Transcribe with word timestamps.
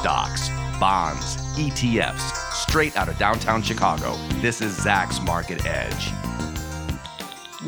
stocks, 0.00 0.48
bonds, 0.80 1.36
ETFs, 1.58 2.34
straight 2.54 2.96
out 2.96 3.10
of 3.10 3.18
downtown 3.18 3.60
Chicago. 3.60 4.16
This 4.40 4.62
is 4.62 4.78
Zacks 4.78 5.22
Market 5.26 5.66
Edge. 5.66 6.10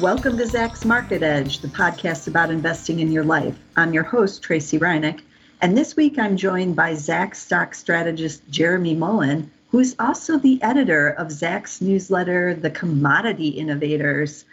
Welcome 0.01 0.39
to 0.39 0.45
Zacks 0.45 0.87
Market 0.87 1.23
Edge, 1.23 1.59
the 1.59 1.69
podcast 1.69 2.29
about 2.29 2.49
investing 2.49 3.01
in 3.01 3.13
your 3.13 3.23
life. 3.23 3.55
I'm 3.77 3.93
your 3.93 4.05
host, 4.05 4.43
Tracey 4.43 4.79
Ryniec, 4.79 5.21
and 5.61 5.77
this 5.77 5.95
week 5.95 6.19
I'm 6.19 6.39
joined 6.39 6.75
by 6.75 6.93
Zacks 6.93 7.37
stock 7.37 7.75
strategist 7.75 8.49
Jeremy 8.49 8.95
Mullin, 8.95 9.51
who 9.71 9.81
is 9.81 9.95
also 9.99 10.39
the 10.39 10.59
editor 10.63 11.11
of 11.11 11.29
Zacks 11.29 11.83
newsletter, 11.83 12.55
The 12.55 12.71
Commodity 12.71 13.49
Innovators, 13.49 14.47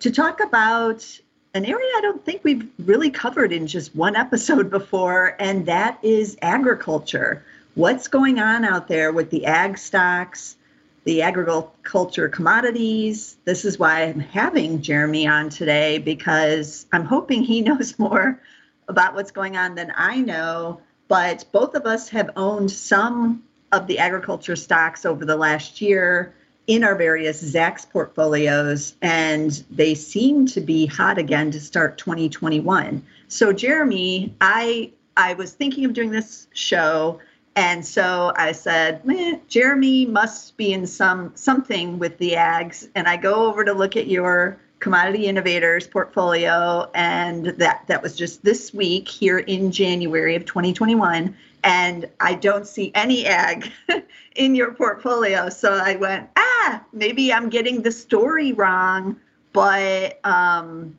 to 0.00 0.10
talk 0.10 0.42
about 0.42 1.06
an 1.54 1.64
area 1.64 1.88
I 1.96 2.00
don't 2.00 2.24
think 2.24 2.44
we've 2.44 2.68
really 2.78 3.10
covered 3.10 3.52
in 3.52 3.66
just 3.66 3.94
one 3.96 4.14
episode 4.14 4.70
before, 4.70 5.36
and 5.38 5.66
that 5.66 5.98
is 6.02 6.36
agriculture. 6.42 7.44
What's 7.74 8.08
going 8.08 8.38
on 8.38 8.64
out 8.64 8.88
there 8.88 9.12
with 9.12 9.30
the 9.30 9.46
ag 9.46 9.76
stocks, 9.76 10.56
the 11.04 11.22
agriculture 11.22 12.28
commodities? 12.28 13.36
This 13.44 13.64
is 13.64 13.78
why 13.78 14.02
I'm 14.04 14.20
having 14.20 14.80
Jeremy 14.82 15.26
on 15.26 15.48
today 15.48 15.98
because 15.98 16.86
I'm 16.92 17.04
hoping 17.04 17.42
he 17.42 17.60
knows 17.62 17.98
more 17.98 18.40
about 18.88 19.14
what's 19.14 19.32
going 19.32 19.56
on 19.56 19.74
than 19.74 19.92
I 19.96 20.20
know. 20.20 20.80
But 21.08 21.44
both 21.50 21.74
of 21.74 21.86
us 21.86 22.08
have 22.10 22.30
owned 22.36 22.70
some 22.70 23.42
of 23.72 23.88
the 23.88 23.98
agriculture 23.98 24.56
stocks 24.56 25.04
over 25.04 25.24
the 25.24 25.36
last 25.36 25.80
year 25.80 26.34
in 26.66 26.84
our 26.84 26.94
various 26.94 27.42
Zacks 27.42 27.88
portfolios, 27.88 28.94
and 29.02 29.64
they 29.70 29.94
seem 29.94 30.46
to 30.46 30.60
be 30.60 30.86
hot 30.86 31.18
again 31.18 31.50
to 31.50 31.60
start 31.60 31.98
2021. 31.98 33.04
So, 33.28 33.52
Jeremy, 33.52 34.34
I 34.40 34.92
I 35.16 35.34
was 35.34 35.52
thinking 35.52 35.84
of 35.84 35.92
doing 35.92 36.10
this 36.10 36.46
show, 36.52 37.18
and 37.56 37.84
so 37.84 38.32
I 38.36 38.52
said, 38.52 39.02
Jeremy 39.48 40.06
must 40.06 40.56
be 40.56 40.72
in 40.72 40.86
some 40.86 41.32
something 41.34 41.98
with 41.98 42.18
the 42.18 42.32
ags, 42.32 42.88
and 42.94 43.08
I 43.08 43.16
go 43.16 43.46
over 43.46 43.64
to 43.64 43.72
look 43.72 43.96
at 43.96 44.06
your 44.06 44.58
commodity 44.78 45.26
innovators 45.26 45.86
portfolio, 45.86 46.90
and 46.94 47.46
that 47.46 47.84
that 47.88 48.02
was 48.02 48.16
just 48.16 48.44
this 48.44 48.72
week 48.72 49.08
here 49.08 49.38
in 49.38 49.72
January 49.72 50.36
of 50.36 50.44
2021 50.44 51.34
and 51.64 52.08
I 52.20 52.34
don't 52.34 52.66
see 52.66 52.90
any 52.94 53.26
ag 53.26 53.70
in 54.36 54.54
your 54.54 54.72
portfolio. 54.72 55.48
So 55.48 55.74
I 55.74 55.96
went, 55.96 56.28
ah, 56.36 56.49
maybe 56.92 57.32
I'm 57.32 57.48
getting 57.48 57.82
the 57.82 57.92
story 57.92 58.52
wrong, 58.52 59.16
but 59.52 60.18
um, 60.24 60.96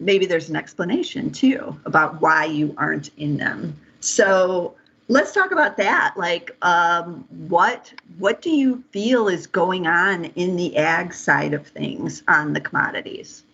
maybe 0.00 0.26
there's 0.26 0.48
an 0.48 0.56
explanation 0.56 1.30
too 1.30 1.78
about 1.84 2.20
why 2.20 2.44
you 2.44 2.74
aren't 2.76 3.10
in 3.16 3.36
them. 3.36 3.76
So 4.00 4.74
let's 5.08 5.32
talk 5.32 5.52
about 5.52 5.76
that. 5.76 6.14
Like, 6.16 6.56
um, 6.62 7.24
what 7.48 7.92
what 8.18 8.42
do 8.42 8.50
you 8.50 8.82
feel 8.90 9.28
is 9.28 9.46
going 9.46 9.86
on 9.86 10.24
in 10.24 10.56
the 10.56 10.76
ag 10.76 11.14
side 11.14 11.54
of 11.54 11.66
things 11.66 12.22
on 12.28 12.52
the 12.52 12.60
commodities? 12.60 13.44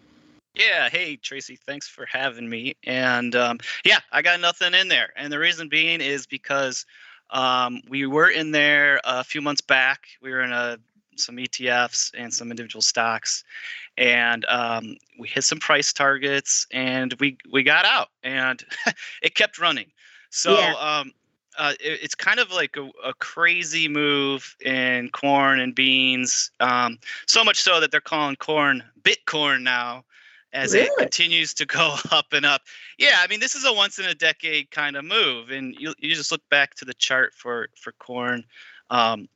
Yeah, 0.55 0.89
hey 0.89 1.17
Tracy, 1.17 1.57
thanks 1.57 1.89
for 1.89 2.07
having 2.07 2.49
me. 2.49 2.77
And 2.85 3.37
um, 3.37 3.59
yeah, 3.85 4.01
I 4.11 4.23
got 4.23 4.41
nothing 4.41 4.75
in 4.75 4.89
there, 4.89 5.13
and 5.17 5.33
the 5.33 5.39
reason 5.39 5.69
being 5.69 6.01
is 6.01 6.27
because 6.27 6.87
um, 7.31 7.83
we 7.89 8.07
were 8.07 8.31
in 8.31 8.53
there 8.53 9.01
a 9.05 9.23
few 9.23 9.43
months 9.43 9.61
back. 9.61 10.09
We 10.23 10.31
were 10.31 10.41
in 10.41 10.53
a 10.53 10.79
some 11.19 11.37
ETFs 11.37 12.11
and 12.17 12.33
some 12.33 12.51
individual 12.51 12.83
stocks, 12.83 13.45
and 13.97 14.45
um, 14.47 14.97
we 15.19 15.29
hit 15.29 15.45
some 15.45 15.59
price 15.59 15.93
targets, 15.93 16.67
and 16.73 17.15
we 17.21 17.37
we 17.51 17.63
got 17.63 17.85
out, 17.85 18.09
and 18.23 18.65
it 19.23 19.35
kept 19.35 19.59
running. 19.59 19.91
So 20.31 20.59
yeah. 20.59 20.75
um, 20.75 21.13
uh, 21.59 21.73
it, 21.81 22.01
it's 22.03 22.15
kind 22.15 22.39
of 22.39 22.53
like 22.53 22.77
a, 22.77 22.89
a, 23.05 23.15
crazy 23.15 23.89
move 23.89 24.57
in 24.65 25.09
corn 25.11 25.59
and 25.59 25.75
beans. 25.75 26.51
Um, 26.61 26.99
so 27.27 27.43
much 27.43 27.61
so 27.61 27.81
that 27.81 27.91
they're 27.91 28.01
calling 28.01 28.37
corn 28.37 28.85
Bitcoin 29.03 29.63
now 29.63 30.05
as 30.53 30.73
really? 30.73 30.87
it 30.87 30.93
continues 30.99 31.55
to 31.55 31.67
go 31.67 31.97
up 32.11 32.33
and 32.33 32.47
up. 32.47 32.63
Yeah, 32.99 33.17
I 33.19 33.27
mean 33.27 33.41
this 33.41 33.55
is 33.55 33.65
a 33.65 33.73
once 33.73 33.99
in 33.99 34.07
a 34.07 34.15
decade 34.15 34.71
kind 34.71 34.97
of 34.97 35.05
move, 35.05 35.51
and 35.51 35.75
you 35.79 35.95
you 35.99 36.15
just 36.15 36.33
look 36.33 36.47
back 36.49 36.75
to 36.77 36.85
the 36.85 36.95
chart 36.95 37.35
for 37.35 37.69
for 37.77 37.93
corn. 37.93 38.45
Um, 38.91 39.29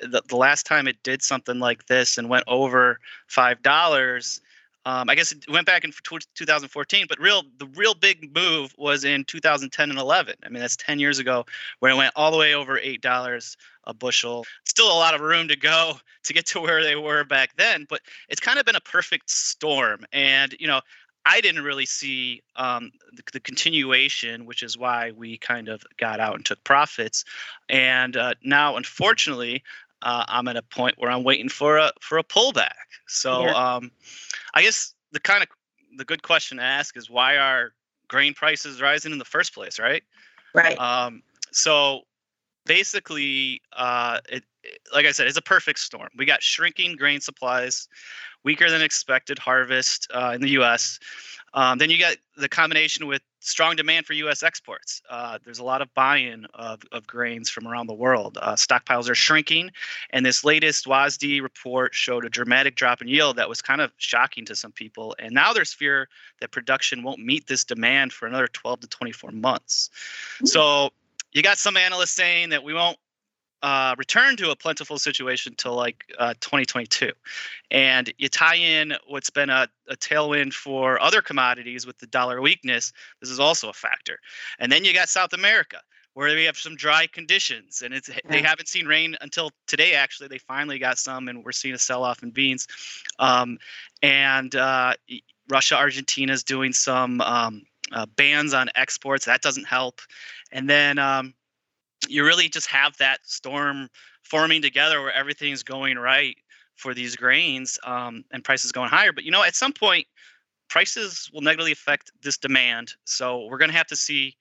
the, 0.00 0.22
the 0.28 0.36
last 0.36 0.66
time 0.66 0.88
it 0.88 1.02
did 1.02 1.22
something 1.22 1.58
like 1.58 1.86
this 1.86 2.18
and 2.18 2.28
went 2.28 2.44
over 2.46 3.00
five 3.26 3.62
dollars 3.62 4.40
um, 4.88 5.10
I 5.10 5.16
guess 5.16 5.32
it 5.32 5.44
went 5.50 5.66
back 5.66 5.84
in 5.84 5.92
2014, 5.92 7.06
but 7.10 7.20
real 7.20 7.42
the 7.58 7.66
real 7.76 7.92
big 7.92 8.34
move 8.34 8.74
was 8.78 9.04
in 9.04 9.24
2010 9.24 9.90
and 9.90 9.98
11. 9.98 10.36
I 10.42 10.48
mean, 10.48 10.60
that's 10.60 10.76
10 10.76 10.98
years 10.98 11.18
ago, 11.18 11.44
where 11.80 11.92
it 11.92 11.96
went 11.96 12.14
all 12.16 12.30
the 12.30 12.38
way 12.38 12.54
over 12.54 12.78
eight 12.78 13.02
dollars 13.02 13.58
a 13.84 13.92
bushel. 13.92 14.46
Still 14.64 14.86
a 14.86 14.94
lot 14.94 15.14
of 15.14 15.20
room 15.20 15.46
to 15.48 15.56
go 15.56 15.98
to 16.24 16.32
get 16.32 16.46
to 16.46 16.60
where 16.60 16.82
they 16.82 16.96
were 16.96 17.24
back 17.24 17.50
then, 17.56 17.86
but 17.90 18.00
it's 18.30 18.40
kind 18.40 18.58
of 18.58 18.64
been 18.64 18.76
a 18.76 18.80
perfect 18.80 19.28
storm. 19.28 20.06
And 20.10 20.54
you 20.58 20.66
know, 20.66 20.80
I 21.26 21.42
didn't 21.42 21.64
really 21.64 21.84
see 21.84 22.42
um, 22.56 22.90
the, 23.12 23.22
the, 23.34 23.40
continuation, 23.40 24.46
which 24.46 24.62
is 24.62 24.78
why 24.78 25.10
we 25.10 25.36
kind 25.36 25.68
of 25.68 25.84
got 25.98 26.20
out 26.20 26.36
and 26.36 26.44
took 26.46 26.64
profits. 26.64 27.26
And 27.68 28.16
uh, 28.16 28.34
now, 28.42 28.76
unfortunately, 28.76 29.62
uh, 30.02 30.24
I'm 30.28 30.48
at 30.48 30.56
a 30.56 30.62
point 30.62 30.94
where 30.98 31.10
I'm 31.10 31.24
waiting 31.24 31.48
for 31.48 31.76
a 31.76 31.92
for 32.00 32.18
a 32.18 32.24
pullback. 32.24 32.74
So. 33.06 33.42
Yeah. 33.42 33.52
Um, 33.52 33.90
I 34.54 34.62
guess 34.62 34.94
the 35.12 35.20
kind 35.20 35.42
of 35.42 35.48
the 35.96 36.04
good 36.04 36.22
question 36.22 36.58
to 36.58 36.64
ask 36.64 36.96
is 36.96 37.08
why 37.08 37.36
are 37.36 37.72
grain 38.08 38.34
prices 38.34 38.80
rising 38.80 39.12
in 39.12 39.18
the 39.18 39.24
first 39.24 39.54
place, 39.54 39.78
right? 39.78 40.02
Right. 40.54 40.78
Um, 40.78 41.22
so 41.52 42.02
basically, 42.66 43.62
uh, 43.76 44.18
it, 44.28 44.44
it, 44.62 44.80
like 44.92 45.06
I 45.06 45.12
said, 45.12 45.26
it's 45.26 45.38
a 45.38 45.42
perfect 45.42 45.78
storm. 45.78 46.08
We 46.16 46.24
got 46.24 46.42
shrinking 46.42 46.96
grain 46.96 47.20
supplies, 47.20 47.88
weaker 48.44 48.70
than 48.70 48.82
expected 48.82 49.38
harvest 49.38 50.08
uh, 50.12 50.32
in 50.34 50.40
the 50.40 50.50
U.S. 50.50 50.98
Um, 51.54 51.78
then 51.78 51.90
you 51.90 51.98
got 51.98 52.16
the 52.36 52.48
combination 52.48 53.06
with 53.06 53.22
strong 53.40 53.76
demand 53.76 54.06
for 54.06 54.12
U.S. 54.14 54.42
exports. 54.42 55.02
Uh, 55.08 55.38
there's 55.44 55.58
a 55.58 55.64
lot 55.64 55.82
of 55.82 55.92
buy-in 55.94 56.46
of, 56.54 56.82
of 56.92 57.06
grains 57.06 57.48
from 57.48 57.66
around 57.66 57.86
the 57.86 57.94
world. 57.94 58.38
Uh, 58.40 58.54
stockpiles 58.54 59.08
are 59.08 59.14
shrinking, 59.14 59.70
and 60.10 60.24
this 60.24 60.44
latest 60.44 60.86
WASDE 60.86 61.42
report 61.42 61.94
showed 61.94 62.24
a 62.24 62.28
dramatic 62.28 62.74
drop 62.74 63.00
in 63.00 63.08
yield 63.08 63.36
that 63.36 63.48
was 63.48 63.62
kind 63.62 63.80
of 63.80 63.92
shocking 63.96 64.44
to 64.46 64.56
some 64.56 64.72
people. 64.72 65.14
And 65.18 65.32
now 65.32 65.52
there's 65.52 65.72
fear 65.72 66.08
that 66.40 66.50
production 66.50 67.02
won't 67.02 67.20
meet 67.20 67.46
this 67.46 67.64
demand 67.64 68.12
for 68.12 68.26
another 68.26 68.48
12 68.48 68.80
to 68.80 68.88
24 68.88 69.30
months. 69.32 69.90
Mm-hmm. 70.36 70.46
So 70.46 70.90
you 71.32 71.42
got 71.42 71.58
some 71.58 71.76
analysts 71.76 72.12
saying 72.12 72.50
that 72.50 72.64
we 72.64 72.74
won't 72.74 72.98
uh, 73.62 73.94
return 73.98 74.36
to 74.36 74.50
a 74.50 74.56
plentiful 74.56 74.98
situation 74.98 75.54
till 75.56 75.74
like 75.74 76.04
uh, 76.18 76.34
2022. 76.40 77.12
And 77.70 78.12
you 78.18 78.28
tie 78.28 78.56
in 78.56 78.94
what's 79.06 79.30
been 79.30 79.50
a, 79.50 79.68
a, 79.88 79.96
tailwind 79.96 80.52
for 80.52 81.00
other 81.02 81.22
commodities 81.22 81.86
with 81.86 81.98
the 81.98 82.06
dollar 82.06 82.40
weakness. 82.40 82.92
This 83.20 83.30
is 83.30 83.40
also 83.40 83.68
a 83.68 83.72
factor. 83.72 84.18
And 84.58 84.70
then 84.70 84.84
you 84.84 84.94
got 84.94 85.08
South 85.08 85.32
America 85.32 85.80
where 86.18 86.34
we 86.34 86.42
have 86.42 86.56
some 86.56 86.74
dry 86.74 87.06
conditions 87.06 87.82
and 87.82 87.94
it's 87.94 88.10
they 88.28 88.42
haven't 88.42 88.66
seen 88.66 88.86
rain 88.86 89.16
until 89.20 89.52
today 89.68 89.94
actually 89.94 90.26
they 90.26 90.38
finally 90.38 90.76
got 90.76 90.98
some 90.98 91.28
and 91.28 91.44
we're 91.44 91.52
seeing 91.52 91.76
a 91.76 91.78
sell 91.78 92.02
off 92.02 92.24
in 92.24 92.30
beans 92.30 92.66
um, 93.20 93.56
and 94.02 94.56
uh, 94.56 94.94
russia 95.48 95.76
argentina 95.76 96.32
is 96.32 96.42
doing 96.42 96.72
some 96.72 97.20
um, 97.20 97.62
uh, 97.92 98.04
bans 98.16 98.52
on 98.52 98.68
exports 98.74 99.26
that 99.26 99.42
doesn't 99.42 99.68
help 99.68 100.00
and 100.50 100.68
then 100.68 100.98
um, 100.98 101.34
you 102.08 102.24
really 102.24 102.48
just 102.48 102.66
have 102.68 102.96
that 102.98 103.20
storm 103.24 103.88
forming 104.22 104.62
together 104.62 105.00
where 105.00 105.12
everything's 105.12 105.62
going 105.62 105.98
right 105.98 106.36
for 106.76 106.94
these 106.94 107.16
grains 107.16 107.78
um, 107.84 108.24
and 108.30 108.44
prices 108.44 108.72
going 108.72 108.88
higher. 108.88 109.12
But 109.12 109.24
you 109.24 109.30
know, 109.30 109.42
at 109.42 109.54
some 109.54 109.72
point, 109.72 110.06
prices 110.68 111.30
will 111.32 111.40
negatively 111.40 111.72
affect 111.72 112.12
this 112.22 112.38
demand. 112.38 112.94
So 113.04 113.46
we're 113.46 113.58
going 113.58 113.70
to 113.70 113.76
have 113.76 113.86
to 113.88 113.96
see 113.96 114.36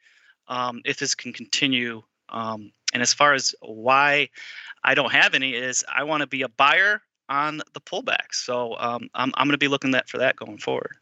um, 0.47 0.81
if 0.85 0.99
this 0.99 1.15
can 1.15 1.33
continue. 1.33 2.03
Um, 2.29 2.71
and 2.93 3.01
as 3.01 3.13
far 3.13 3.33
as 3.33 3.55
why 3.61 4.29
I 4.83 4.93
don't 4.93 5.11
have 5.11 5.33
any 5.33 5.53
is 5.53 5.83
I 5.93 6.03
want 6.03 6.21
to 6.21 6.27
be 6.27 6.43
a 6.43 6.49
buyer 6.49 7.01
on 7.29 7.61
the 7.73 7.81
pullback. 7.81 8.33
So 8.33 8.75
um, 8.77 9.09
I'm 9.13 9.33
I'm 9.35 9.47
going 9.47 9.53
to 9.53 9.57
be 9.57 9.67
looking 9.67 9.91
that 9.91 10.09
for 10.09 10.17
that 10.19 10.35
going 10.35 10.57
forward. 10.57 10.95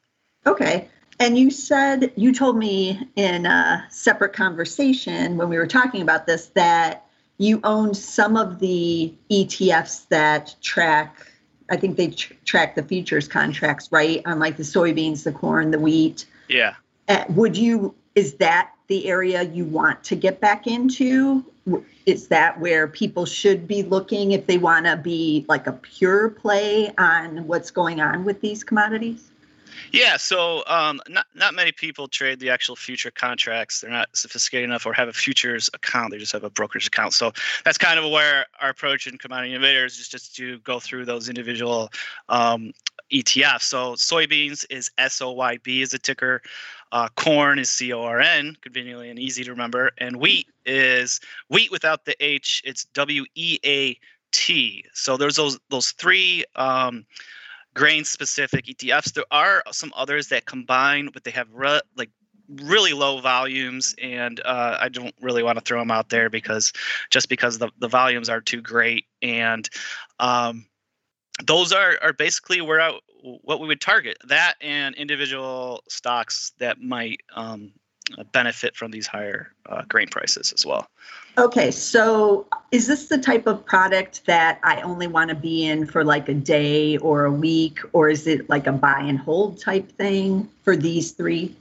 Okay. 0.48 0.88
And 1.20 1.38
you 1.38 1.50
said, 1.50 2.12
you 2.16 2.34
told 2.34 2.58
me 2.58 3.08
in 3.16 3.46
a 3.46 3.86
separate 3.90 4.34
conversation 4.34 5.38
when 5.38 5.50
we 5.50 5.58
were 5.58 5.68
talking 5.68 6.02
about 6.02 6.28
this 6.28 6.48
that 6.48 7.06
you 7.38 7.60
owned 7.64 7.96
some 7.96 8.36
of 8.36 8.60
the 8.60 9.14
ETFs 9.32 10.08
that 10.10 10.56
track, 10.62 11.32
I 11.70 11.78
think 11.78 11.98
they 11.98 12.08
tr- 12.08 12.34
track 12.44 12.76
the 12.76 12.84
futures 12.84 13.28
contracts, 13.28 13.92
right? 13.92 14.22
On 14.26 14.40
like 14.40 14.58
the 14.58 14.64
soybeans, 14.64 15.24
the 15.24 15.32
corn, 15.32 15.72
the 15.72 15.80
wheat. 15.80 16.26
Yeah. 16.50 16.76
Uh, 17.08 17.24
would 17.30 17.58
you, 17.58 17.96
is 18.16 18.36
that 18.36 18.72
the 18.88 19.08
area 19.08 19.44
you 19.44 19.66
want 19.66 20.04
to 20.06 20.16
get 20.16 20.40
back 20.40 20.68
into? 20.68 21.46
Is 22.06 22.28
that 22.28 22.60
where 22.60 22.88
people 22.88 23.26
should 23.26 23.68
be 23.68 23.84
looking 23.84 24.34
if 24.34 24.48
they 24.48 24.58
want 24.58 24.86
to 24.86 24.98
be 24.98 25.46
like 25.48 25.66
a 25.66 25.74
pure 25.74 26.30
play 26.30 26.94
on 26.98 27.48
what's 27.48 27.72
going 27.72 28.00
on 28.00 28.26
with 28.26 28.42
these 28.42 28.64
commodities? 28.64 29.32
Yeah, 29.92 30.18
so 30.18 30.64
um, 30.68 31.02
not 31.10 31.28
not 31.34 31.54
many 31.54 31.72
people 31.72 32.08
trade 32.08 32.40
the 32.40 32.50
actual 32.50 32.76
future 32.76 33.12
contracts. 33.12 33.82
They're 33.82 33.92
not 33.92 34.16
sophisticated 34.16 34.70
enough 34.70 34.86
or 34.86 34.94
have 34.94 35.08
a 35.08 35.14
futures 35.14 35.70
account. 35.74 36.12
They 36.12 36.18
just 36.18 36.32
have 36.34 36.44
a 36.44 36.50
brokerage 36.50 36.88
account. 36.88 37.14
So 37.14 37.32
that's 37.64 37.78
kind 37.78 38.00
of 38.00 38.10
where 38.12 38.46
our 38.62 38.70
approach 38.70 39.08
in 39.08 39.18
Commodity 39.18 39.54
Innovators 39.54 40.00
is 40.00 40.08
just 40.08 40.36
to 40.36 40.60
go 40.60 40.80
through 40.80 41.06
those 41.06 41.30
individual 41.30 41.90
um, 42.30 42.74
ETFs. 43.12 43.64
So 43.64 43.94
soybeans 43.94 44.66
is 44.70 44.92
SOYB 44.98 45.82
is 45.82 45.94
a 45.94 46.00
ticker. 46.00 46.42
Uh, 46.92 47.10
corn 47.16 47.60
is 47.60 47.70
C 47.70 47.92
O 47.94 48.02
R 48.04 48.20
N, 48.20 48.56
conveniently 48.62 49.10
and 49.10 49.20
easy 49.20 49.44
to 49.44 49.52
remember. 49.52 49.92
And 49.98 50.18
wheat 50.18 50.48
is 50.66 51.20
wheat 51.50 51.72
without 51.72 52.06
the 52.06 52.16
H. 52.24 52.62
It's 52.66 52.86
W 52.86 53.26
E 53.36 53.60
A 53.66 54.00
T. 54.32 54.86
So 54.94 55.18
there's 55.18 55.36
those 55.36 55.60
those 55.70 55.92
three. 55.92 56.46
Um, 56.56 57.06
grain 57.76 58.04
specific 58.04 58.66
ETFs. 58.66 59.14
There 59.14 59.26
are 59.30 59.64
some 59.72 59.94
others 59.96 60.30
that 60.30 60.46
combine, 60.46 61.10
but 61.14 61.24
they 61.24 61.32
have 61.32 61.48
re- 61.52 61.82
like 61.96 62.10
really 62.50 62.94
low 62.94 63.20
volumes, 63.20 63.96
and 64.02 64.40
uh, 64.44 64.78
I 64.80 64.90
don't 64.90 65.14
really 65.22 65.44
want 65.44 65.58
to 65.58 65.64
throw 65.64 65.80
them 65.80 65.92
out 65.92 66.10
there 66.10 66.30
because 66.30 66.74
just 67.10 67.30
because 67.30 67.60
the, 67.60 67.70
the 67.80 67.88
volumes 67.88 68.30
are 68.30 68.42
too 68.42 68.62
great. 68.62 69.06
And 69.22 69.70
um, 70.20 70.66
those 71.46 71.72
are, 71.72 71.98
are 72.02 72.14
basically 72.14 72.62
where 72.62 72.82
I, 72.82 72.98
what 73.22 73.60
we 73.60 73.68
would 73.68 73.82
target 73.82 74.18
that 74.28 74.56
and 74.62 74.96
individual 74.96 75.84
stocks 75.90 76.54
that 76.60 76.80
might 76.82 77.22
um, 77.36 77.74
benefit 78.32 78.76
from 78.76 78.92
these 78.92 79.08
higher 79.08 79.52
uh, 79.68 79.84
grain 79.88 80.08
prices 80.08 80.54
as 80.54 80.66
well. 80.66 80.88
Okay, 81.38 81.70
so 81.70 82.48
is 82.72 82.88
this 82.88 83.08
the 83.08 83.18
type 83.18 83.46
of 83.46 83.66
product 83.66 84.26
that 84.26 84.60
I 84.64 84.82
only 84.82 85.08
want 85.08 85.30
to 85.30 85.36
be 85.36 85.66
in 85.66 85.86
for 85.86 86.04
like 86.04 86.30
a 86.30 86.34
day 86.34 86.98
or 86.98 87.26
a 87.26 87.32
week, 87.32 87.80
or 87.92 88.10
is 88.10 88.26
it 88.26 88.50
like 88.50 88.68
a 88.68 88.72
buy 88.72 89.00
and 89.00 89.20
hold 89.20 89.60
type 89.60 89.92
thing 89.94 90.48
for 90.64 90.78
these 90.78 91.12
three? 91.12 91.56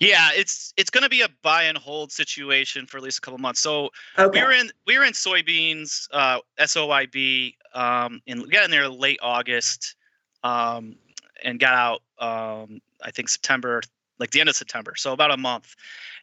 Yeah, 0.00 0.30
it's 0.34 0.74
it's 0.76 0.90
going 0.90 1.04
to 1.04 1.08
be 1.08 1.20
a 1.20 1.28
buy 1.42 1.64
and 1.64 1.78
hold 1.78 2.10
situation 2.10 2.86
for 2.86 2.96
at 2.96 3.04
least 3.04 3.18
a 3.18 3.20
couple 3.20 3.38
months. 3.38 3.60
So 3.60 3.90
Okay. 4.18 4.40
we 4.40 4.44
were 4.44 4.52
in 4.52 4.70
we 4.86 4.98
were 4.98 5.04
in 5.04 5.12
soybeans, 5.12 6.08
uh, 6.12 6.40
SOYB, 6.58 7.54
um, 7.74 8.20
in 8.26 8.48
got 8.48 8.64
in 8.64 8.70
there 8.72 8.88
late 8.88 9.20
August, 9.22 9.94
um, 10.42 10.96
and 11.44 11.60
got 11.60 11.74
out 11.74 12.02
um, 12.18 12.80
I 13.02 13.10
think 13.10 13.28
September, 13.28 13.82
like 14.18 14.30
the 14.30 14.40
end 14.40 14.48
of 14.48 14.56
September, 14.56 14.94
so 14.96 15.12
about 15.12 15.30
a 15.30 15.36
month, 15.36 15.74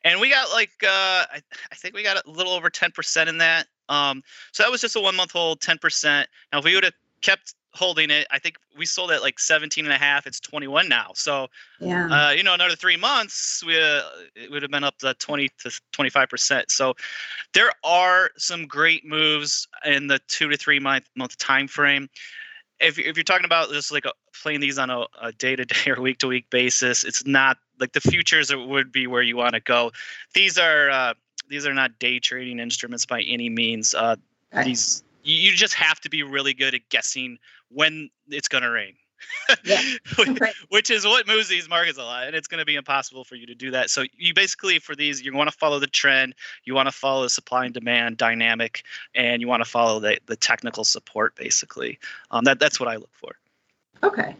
and 0.03 0.19
we 0.19 0.29
got 0.29 0.51
like 0.51 0.71
uh, 0.83 1.25
I, 1.31 1.41
I 1.71 1.75
think 1.75 1.95
we 1.95 2.03
got 2.03 2.25
a 2.25 2.29
little 2.29 2.53
over 2.53 2.69
ten 2.69 2.91
percent 2.91 3.29
in 3.29 3.37
that. 3.39 3.67
Um, 3.89 4.23
so 4.51 4.63
that 4.63 4.71
was 4.71 4.81
just 4.81 4.95
a 4.95 5.01
one 5.01 5.15
month 5.15 5.31
hold, 5.31 5.61
ten 5.61 5.77
percent. 5.77 6.29
Now 6.51 6.59
if 6.59 6.65
we 6.65 6.75
would 6.75 6.83
have 6.83 6.93
kept 7.21 7.53
holding 7.73 8.09
it, 8.09 8.27
I 8.31 8.39
think 8.39 8.57
we 8.77 8.85
sold 8.85 9.11
at 9.11 9.21
like 9.21 9.39
17 9.39 9.85
and 9.85 9.93
a 9.93 9.97
half. 9.97 10.27
It's 10.27 10.39
21 10.39 10.89
now. 10.89 11.11
So 11.13 11.47
yeah. 11.79 12.07
uh, 12.07 12.31
you 12.31 12.43
know, 12.43 12.53
another 12.53 12.75
three 12.75 12.97
months, 12.97 13.63
we, 13.65 13.81
uh, 13.81 14.01
it 14.35 14.51
would 14.51 14.61
have 14.61 14.71
been 14.71 14.83
up 14.83 14.97
to 14.99 15.13
20 15.13 15.49
to 15.59 15.81
25 15.91 16.29
percent. 16.29 16.71
So 16.71 16.95
there 17.53 17.71
are 17.83 18.31
some 18.37 18.65
great 18.65 19.05
moves 19.05 19.67
in 19.85 20.07
the 20.07 20.19
two 20.27 20.49
to 20.49 20.57
three 20.57 20.79
month 20.79 21.09
month 21.15 21.37
time 21.37 21.67
frame. 21.67 22.09
If, 22.81 22.97
if 22.97 23.15
you're 23.15 23.23
talking 23.23 23.45
about 23.45 23.69
just 23.69 23.91
like 23.91 24.05
playing 24.41 24.59
these 24.59 24.77
on 24.77 24.89
a, 24.89 25.05
a 25.21 25.31
day-to-day 25.31 25.91
or 25.91 26.01
week-to-week 26.01 26.49
basis, 26.49 27.03
it's 27.03 27.25
not 27.25 27.57
like 27.79 27.93
the 27.93 28.01
futures 28.01 28.53
would 28.55 28.91
be 28.91 29.07
where 29.07 29.21
you 29.21 29.37
want 29.37 29.53
to 29.53 29.59
go. 29.59 29.91
These 30.33 30.57
are 30.57 30.89
uh, 30.89 31.13
these 31.49 31.65
are 31.65 31.73
not 31.73 31.99
day 31.99 32.19
trading 32.19 32.59
instruments 32.59 33.05
by 33.05 33.21
any 33.21 33.49
means. 33.49 33.93
Uh, 33.93 34.15
these 34.63 35.03
you 35.23 35.35
you 35.35 35.55
just 35.55 35.73
have 35.73 35.99
to 36.01 36.09
be 36.09 36.23
really 36.23 36.53
good 36.53 36.75
at 36.75 36.81
guessing 36.89 37.37
when 37.69 38.09
it's 38.29 38.47
going 38.47 38.63
to 38.63 38.69
rain. 38.69 38.93
Yeah. 39.63 39.81
Right. 40.39 40.53
which 40.69 40.89
is 40.89 41.05
what 41.05 41.27
moves 41.27 41.47
these 41.47 41.67
markets 41.67 41.97
a 41.97 42.03
lot 42.03 42.27
and 42.27 42.35
it's 42.35 42.47
going 42.47 42.59
to 42.59 42.65
be 42.65 42.75
impossible 42.75 43.23
for 43.23 43.35
you 43.35 43.45
to 43.47 43.55
do 43.55 43.71
that 43.71 43.89
so 43.89 44.03
you 44.17 44.33
basically 44.33 44.79
for 44.79 44.95
these 44.95 45.21
you 45.21 45.33
want 45.33 45.49
to 45.51 45.57
follow 45.57 45.79
the 45.79 45.87
trend 45.87 46.35
you 46.63 46.73
want 46.73 46.87
to 46.87 46.91
follow 46.91 47.23
the 47.23 47.29
supply 47.29 47.65
and 47.65 47.73
demand 47.73 48.17
dynamic 48.17 48.83
and 49.15 49.41
you 49.41 49.47
want 49.47 49.63
to 49.63 49.69
follow 49.69 49.99
the, 49.99 50.17
the 50.27 50.35
technical 50.35 50.83
support 50.83 51.35
basically 51.35 51.99
um, 52.31 52.43
that, 52.43 52.59
that's 52.59 52.79
what 52.79 52.87
i 52.89 52.95
look 52.95 53.09
for 53.13 53.31
Okay. 54.03 54.35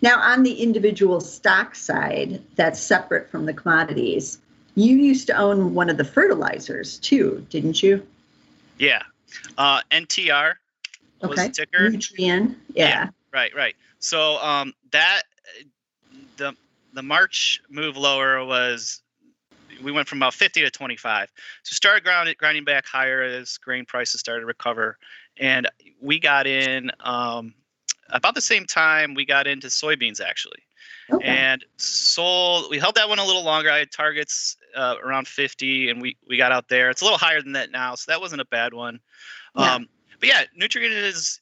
Now, 0.00 0.20
on 0.20 0.42
the 0.42 0.52
individual 0.54 1.20
stock 1.20 1.74
side, 1.74 2.40
that's 2.56 2.80
separate 2.80 3.28
from 3.30 3.46
the 3.46 3.52
commodities. 3.54 4.38
You 4.74 4.96
used 4.96 5.26
to 5.28 5.36
own 5.36 5.74
one 5.74 5.90
of 5.90 5.96
the 5.96 6.04
fertilizers 6.04 6.98
too, 6.98 7.44
didn't 7.50 7.82
you? 7.82 8.06
yeah 8.78 9.02
uh, 9.58 9.80
ntr 9.90 10.54
was 11.20 11.38
Okay. 11.38 11.48
the 11.48 11.52
ticker 11.54 11.90
Nutrien. 11.90 12.56
Yeah. 12.74 13.08
Right, 13.32 13.54
right. 13.54 13.74
So 14.02 14.36
um, 14.42 14.74
that 14.90 15.22
the 16.36 16.54
the 16.92 17.02
March 17.02 17.62
move 17.70 17.96
lower 17.96 18.44
was 18.44 19.00
we 19.82 19.92
went 19.92 20.06
from 20.06 20.18
about 20.18 20.34
50 20.34 20.60
to 20.60 20.70
25. 20.70 21.32
So 21.62 21.74
started 21.74 22.04
ground, 22.04 22.34
grinding 22.36 22.64
back 22.64 22.84
higher 22.84 23.22
as 23.22 23.56
grain 23.56 23.86
prices 23.86 24.20
started 24.20 24.40
to 24.40 24.46
recover, 24.46 24.98
and 25.38 25.68
we 26.00 26.18
got 26.18 26.46
in 26.46 26.90
um, 27.00 27.54
about 28.10 28.34
the 28.34 28.40
same 28.42 28.66
time 28.66 29.14
we 29.14 29.24
got 29.24 29.46
into 29.46 29.68
soybeans 29.68 30.20
actually, 30.20 30.60
Okay. 31.10 31.26
and 31.26 31.64
sold. 31.76 32.70
We 32.70 32.78
held 32.78 32.96
that 32.96 33.08
one 33.08 33.20
a 33.20 33.24
little 33.24 33.44
longer. 33.44 33.70
I 33.70 33.78
had 33.78 33.92
targets 33.92 34.56
uh, 34.74 34.96
around 35.02 35.28
50, 35.28 35.90
and 35.90 36.02
we 36.02 36.16
we 36.28 36.36
got 36.36 36.50
out 36.50 36.68
there. 36.68 36.90
It's 36.90 37.02
a 37.02 37.04
little 37.04 37.18
higher 37.18 37.40
than 37.40 37.52
that 37.52 37.70
now, 37.70 37.94
so 37.94 38.10
that 38.10 38.20
wasn't 38.20 38.40
a 38.40 38.46
bad 38.46 38.74
one. 38.74 38.98
Yeah. 39.56 39.76
Um, 39.76 39.88
but 40.18 40.28
yeah, 40.28 40.42
Nutrien 40.60 40.90
is 40.90 41.40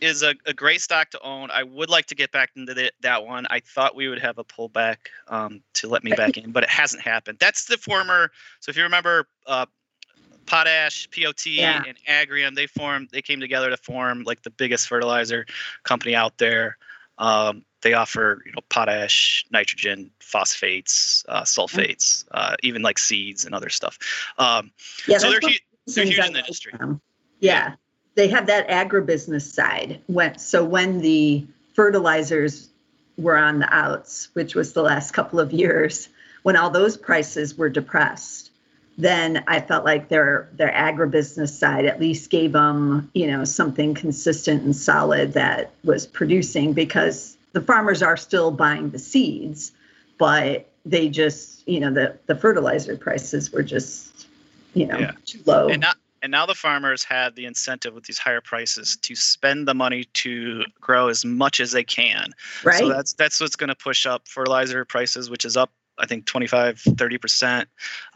is 0.00 0.22
a, 0.22 0.34
a 0.46 0.52
great 0.54 0.80
stock 0.80 1.10
to 1.10 1.20
own. 1.22 1.50
I 1.50 1.62
would 1.62 1.90
like 1.90 2.06
to 2.06 2.14
get 2.14 2.32
back 2.32 2.50
into 2.56 2.74
the, 2.74 2.92
that 3.02 3.24
one. 3.24 3.46
I 3.50 3.60
thought 3.60 3.94
we 3.94 4.08
would 4.08 4.20
have 4.20 4.38
a 4.38 4.44
pullback 4.44 4.96
um, 5.28 5.62
to 5.74 5.88
let 5.88 6.04
me 6.04 6.12
back 6.12 6.36
in, 6.36 6.52
but 6.52 6.62
it 6.62 6.68
hasn't 6.70 7.02
happened. 7.02 7.38
That's 7.40 7.66
the 7.66 7.76
former. 7.76 8.30
So 8.60 8.70
if 8.70 8.76
you 8.76 8.82
remember, 8.82 9.26
uh, 9.46 9.66
Potash, 10.46 11.08
POT, 11.10 11.46
Yeah. 11.46 11.82
and 11.86 11.96
Agrium, 12.08 12.54
they 12.56 12.66
formed. 12.66 13.10
They 13.12 13.22
came 13.22 13.38
together 13.38 13.70
to 13.70 13.76
form 13.76 14.24
like 14.24 14.42
the 14.42 14.50
biggest 14.50 14.88
fertilizer 14.88 15.46
company 15.84 16.14
out 16.16 16.38
there. 16.38 16.76
Um, 17.18 17.64
they 17.82 17.92
offer 17.92 18.42
you 18.44 18.52
know 18.52 18.60
potash, 18.68 19.46
nitrogen, 19.50 20.10
phosphates, 20.18 21.24
uh, 21.28 21.42
sulfates, 21.42 22.24
uh, 22.32 22.56
even 22.62 22.82
like 22.82 22.98
seeds 22.98 23.44
and 23.44 23.54
other 23.54 23.68
stuff. 23.68 23.98
Um, 24.38 24.72
yeah. 25.06 25.18
so 25.18 25.30
they're 25.30 25.40
huge. 25.40 25.62
they're 25.86 26.04
huge 26.04 26.18
in 26.18 26.32
the 26.32 26.40
industry. 26.40 26.72
them. 26.78 27.00
Yeah. 27.38 27.74
They 28.20 28.28
have 28.28 28.48
that 28.48 28.68
agribusiness 28.68 29.50
side. 29.50 29.98
When 30.06 30.36
so 30.36 30.62
when 30.62 30.98
the 31.00 31.46
fertilizers 31.72 32.68
were 33.16 33.38
on 33.38 33.60
the 33.60 33.74
outs, 33.74 34.28
which 34.34 34.54
was 34.54 34.74
the 34.74 34.82
last 34.82 35.12
couple 35.12 35.40
of 35.40 35.54
years, 35.54 36.10
when 36.42 36.54
all 36.54 36.68
those 36.68 36.98
prices 36.98 37.56
were 37.56 37.70
depressed, 37.70 38.50
then 38.98 39.42
I 39.46 39.62
felt 39.62 39.86
like 39.86 40.10
their 40.10 40.50
their 40.52 40.70
agribusiness 40.70 41.48
side 41.48 41.86
at 41.86 41.98
least 41.98 42.28
gave 42.28 42.52
them, 42.52 43.10
you 43.14 43.26
know, 43.26 43.44
something 43.44 43.94
consistent 43.94 44.64
and 44.64 44.76
solid 44.76 45.32
that 45.32 45.72
was 45.82 46.06
producing 46.06 46.74
because 46.74 47.38
the 47.52 47.62
farmers 47.62 48.02
are 48.02 48.18
still 48.18 48.50
buying 48.50 48.90
the 48.90 48.98
seeds, 48.98 49.72
but 50.18 50.68
they 50.84 51.08
just, 51.08 51.66
you 51.66 51.80
know, 51.80 51.90
the 51.90 52.18
the 52.26 52.34
fertilizer 52.34 52.98
prices 52.98 53.50
were 53.50 53.62
just, 53.62 54.26
you 54.74 54.84
know, 54.84 54.98
Yeah. 54.98 55.12
too 55.24 55.40
low. 55.46 55.70
and 55.70 55.80
now 55.80 55.92
and 56.22 56.30
now 56.30 56.46
the 56.46 56.54
farmers 56.54 57.02
had 57.04 57.34
the 57.36 57.46
incentive 57.46 57.94
with 57.94 58.04
these 58.04 58.18
higher 58.18 58.40
prices 58.40 58.96
to 58.96 59.14
spend 59.14 59.66
the 59.66 59.74
money 59.74 60.04
to 60.12 60.64
grow 60.80 61.08
as 61.08 61.24
much 61.24 61.60
as 61.60 61.72
they 61.72 61.84
can 61.84 62.30
right? 62.64 62.78
so 62.78 62.88
that's 62.88 63.12
that's 63.14 63.40
what's 63.40 63.56
going 63.56 63.68
to 63.68 63.74
push 63.74 64.06
up 64.06 64.26
fertilizer 64.28 64.84
prices 64.84 65.30
which 65.30 65.44
is 65.44 65.56
up 65.56 65.70
i 65.98 66.06
think 66.06 66.26
25 66.26 66.76
30% 66.76 67.66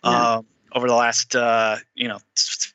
Yeah. 0.05 0.35
um, 0.35 0.47
over 0.73 0.89
the 0.89 0.95
last 0.95 1.37
uh, 1.37 1.77
you 1.95 2.09
know 2.09 2.19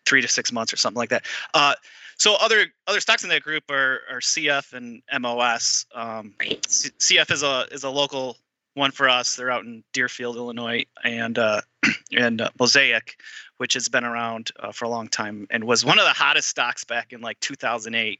three 0.05 0.21
to 0.21 0.27
six 0.27 0.51
months 0.51 0.71
or 0.74 0.77
something 0.77 0.98
like 0.98 1.09
that 1.09 1.25
uh, 1.53 1.75
so 2.17 2.36
other 2.36 2.67
other 2.88 3.00
stocks 3.00 3.24
in 3.24 3.29
that 3.29 3.41
group 3.43 3.63
are, 3.69 4.00
are 4.09 4.19
cf 4.19 4.74
and 4.74 5.01
mos 5.21 5.86
um, 5.93 6.33
right. 6.39 6.65
C- 6.69 6.91
CF 7.00 7.31
is 7.31 7.43
a 7.43 7.65
is 7.71 7.83
a 7.83 7.89
local 7.89 8.38
one 8.79 8.91
for 8.91 9.07
us. 9.07 9.36
They're 9.36 9.51
out 9.51 9.63
in 9.65 9.83
Deerfield, 9.93 10.36
Illinois, 10.38 10.86
and 11.03 11.38
uh, 11.38 11.62
and 12.17 12.41
uh, 12.41 12.50
Mosaic, 12.59 13.19
which 13.57 13.74
has 13.75 13.88
been 13.89 14.03
around 14.03 14.50
uh, 14.59 14.71
for 14.71 14.86
a 14.86 14.89
long 14.89 15.07
time 15.07 15.45
and 15.51 15.63
was 15.65 15.86
one 15.86 16.00
of 16.00 16.05
the 16.05 16.12
hottest 16.12 16.48
stocks 16.48 16.83
back 16.83 17.13
in 17.13 17.21
like 17.21 17.39
2008. 17.41 18.19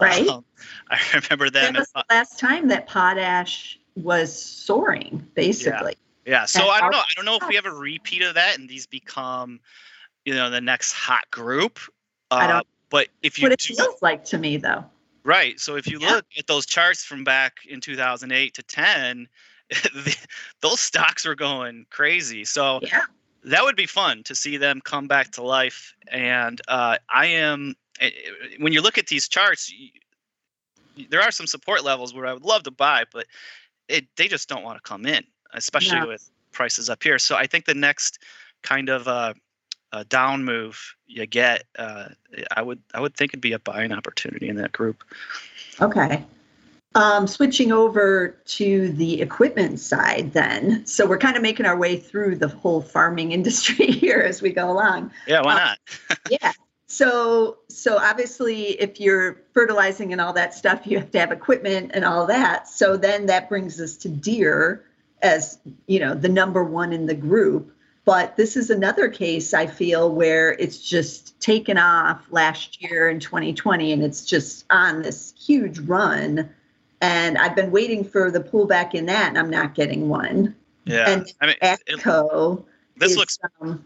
Right. 0.00 0.28
Um, 0.28 0.44
I 0.90 0.98
remember 1.14 1.50
That 1.50 1.72
them. 1.72 1.74
was 1.76 1.90
the 1.94 2.04
last 2.10 2.38
time 2.38 2.68
that 2.68 2.86
potash 2.88 3.78
was 3.94 4.32
soaring, 4.34 5.26
basically. 5.34 5.94
yeah. 6.24 6.32
yeah. 6.40 6.44
So 6.46 6.68
I 6.68 6.80
don't 6.80 6.90
know. 6.92 6.98
I 6.98 7.12
don't 7.16 7.24
know 7.24 7.36
if 7.36 7.46
we 7.48 7.54
have 7.56 7.66
a 7.66 7.72
repeat 7.72 8.22
of 8.22 8.34
that 8.34 8.58
and 8.58 8.68
these 8.68 8.86
become, 8.86 9.60
you 10.24 10.34
know, 10.34 10.50
the 10.50 10.60
next 10.60 10.92
hot 10.92 11.30
group. 11.30 11.78
Uh, 12.30 12.34
I 12.34 12.46
don't- 12.46 12.66
But 12.90 13.08
if 13.22 13.38
you 13.38 13.44
What 13.44 13.52
it 13.52 13.58
do, 13.60 13.74
feels 13.74 14.00
like 14.02 14.24
to 14.26 14.38
me, 14.38 14.56
though. 14.56 14.84
Right. 15.24 15.58
So 15.60 15.76
if 15.76 15.86
you 15.86 15.98
Yeah. 16.00 16.12
look 16.12 16.26
at 16.38 16.46
those 16.46 16.64
charts 16.64 17.04
from 17.04 17.22
back 17.24 17.58
in 17.68 17.80
2008 17.82 18.54
to 18.54 18.62
10, 18.62 19.28
the, 19.70 20.16
those 20.60 20.80
stocks 20.80 21.26
were 21.26 21.34
going 21.34 21.86
crazy. 21.90 22.44
So 22.44 22.80
Yeah. 22.82 23.02
that 23.44 23.62
would 23.62 23.76
be 23.76 23.86
fun 23.86 24.22
to 24.24 24.34
see 24.34 24.56
them 24.56 24.80
come 24.80 25.06
back 25.08 25.32
to 25.32 25.42
life. 25.42 25.94
And 26.08 26.60
uh, 26.68 26.98
I 27.08 27.26
am, 27.26 27.74
eh, 28.00 28.06
eh, 28.06 28.56
when 28.58 28.72
you 28.72 28.82
look 28.82 28.98
at 28.98 29.06
these 29.06 29.28
charts, 29.28 29.72
there 31.10 31.22
are 31.22 31.30
some 31.30 31.46
support 31.46 31.84
levels 31.84 32.14
where 32.14 32.26
I 32.26 32.32
would 32.32 32.44
love 32.44 32.64
to 32.64 32.70
buy, 32.70 33.04
but 33.12 33.26
it, 33.88 34.06
they 34.16 34.28
just 34.28 34.48
don't 34.48 34.64
want 34.64 34.76
to 34.76 34.82
come 34.82 35.06
in, 35.06 35.24
especially 35.52 36.00
No. 36.00 36.08
with 36.08 36.28
prices 36.52 36.90
up 36.90 37.02
here. 37.02 37.18
So 37.18 37.36
I 37.36 37.46
think 37.46 37.64
the 37.64 37.74
next 37.74 38.18
kind 38.62 38.88
of 38.88 39.06
uh, 39.06 39.34
uh, 39.92 40.04
down 40.08 40.44
move 40.44 40.96
you 41.06 41.24
get, 41.26 41.64
uh, 41.78 42.08
I 42.54 42.62
would 42.62 42.82
I 42.92 43.00
would 43.00 43.14
think 43.16 43.30
it'd 43.30 43.40
be 43.40 43.52
a 43.52 43.58
buying 43.58 43.92
opportunity 43.92 44.48
in 44.48 44.56
that 44.56 44.72
group. 44.72 45.04
Okay. 45.80 46.24
Um, 46.94 47.26
switching 47.26 47.70
over 47.70 48.40
to 48.46 48.90
the 48.92 49.20
equipment 49.20 49.78
side, 49.78 50.32
then. 50.32 50.86
So 50.86 51.06
we're 51.06 51.18
kind 51.18 51.36
of 51.36 51.42
making 51.42 51.66
our 51.66 51.76
way 51.76 51.96
through 51.96 52.36
the 52.36 52.48
whole 52.48 52.80
farming 52.80 53.32
industry 53.38 53.86
here 53.86 54.18
as 54.20 54.42
we 54.42 54.50
go 54.52 54.70
along. 54.70 55.10
Yeah, 55.26 55.42
why 55.42 55.52
Uh, 55.52 55.56
not? 55.56 55.78
yeah. 56.30 56.52
So, 56.86 57.58
so 57.68 57.98
obviously, 57.98 58.70
if 58.80 58.98
you're 58.98 59.42
fertilizing 59.52 60.12
and 60.12 60.20
all 60.22 60.32
that 60.32 60.54
stuff, 60.54 60.86
you 60.86 60.98
have 60.98 61.10
to 61.10 61.20
have 61.20 61.30
equipment 61.30 61.90
and 61.92 62.04
all 62.04 62.26
that. 62.26 62.66
So 62.66 62.96
then 62.96 63.26
that 63.26 63.50
brings 63.50 63.78
us 63.78 63.96
to 63.98 64.08
Deere 64.08 64.84
as 65.20 65.58
you 65.86 65.98
know 66.00 66.14
the 66.14 66.28
number 66.28 66.64
one 66.64 66.92
in 66.92 67.06
the 67.06 67.14
group. 67.14 67.74
But 68.04 68.36
this 68.36 68.56
is 68.56 68.70
another 68.70 69.10
case 69.10 69.52
I 69.52 69.66
feel 69.66 70.10
where 70.10 70.52
it's 70.52 70.78
just 70.80 71.38
taken 71.40 71.76
off 71.76 72.22
last 72.30 72.80
year 72.80 73.10
in 73.10 73.20
2020, 73.20 73.92
and 73.92 74.02
it's 74.02 74.24
just 74.24 74.64
on 74.70 75.02
this 75.02 75.34
huge 75.38 75.78
run. 75.80 76.48
And 77.00 77.38
I've 77.38 77.54
been 77.54 77.70
waiting 77.70 78.04
for 78.04 78.30
the 78.30 78.40
pullback 78.40 78.94
in 78.94 79.06
that, 79.06 79.28
and 79.28 79.38
I'm 79.38 79.50
not 79.50 79.74
getting 79.74 80.08
one. 80.08 80.54
Yeah, 80.84 81.10
and 81.10 81.32
I 81.40 81.46
mean, 81.46 81.56
it, 81.62 81.80
this 82.96 83.12
is, 83.12 83.16
looks. 83.16 83.38
um, 83.60 83.84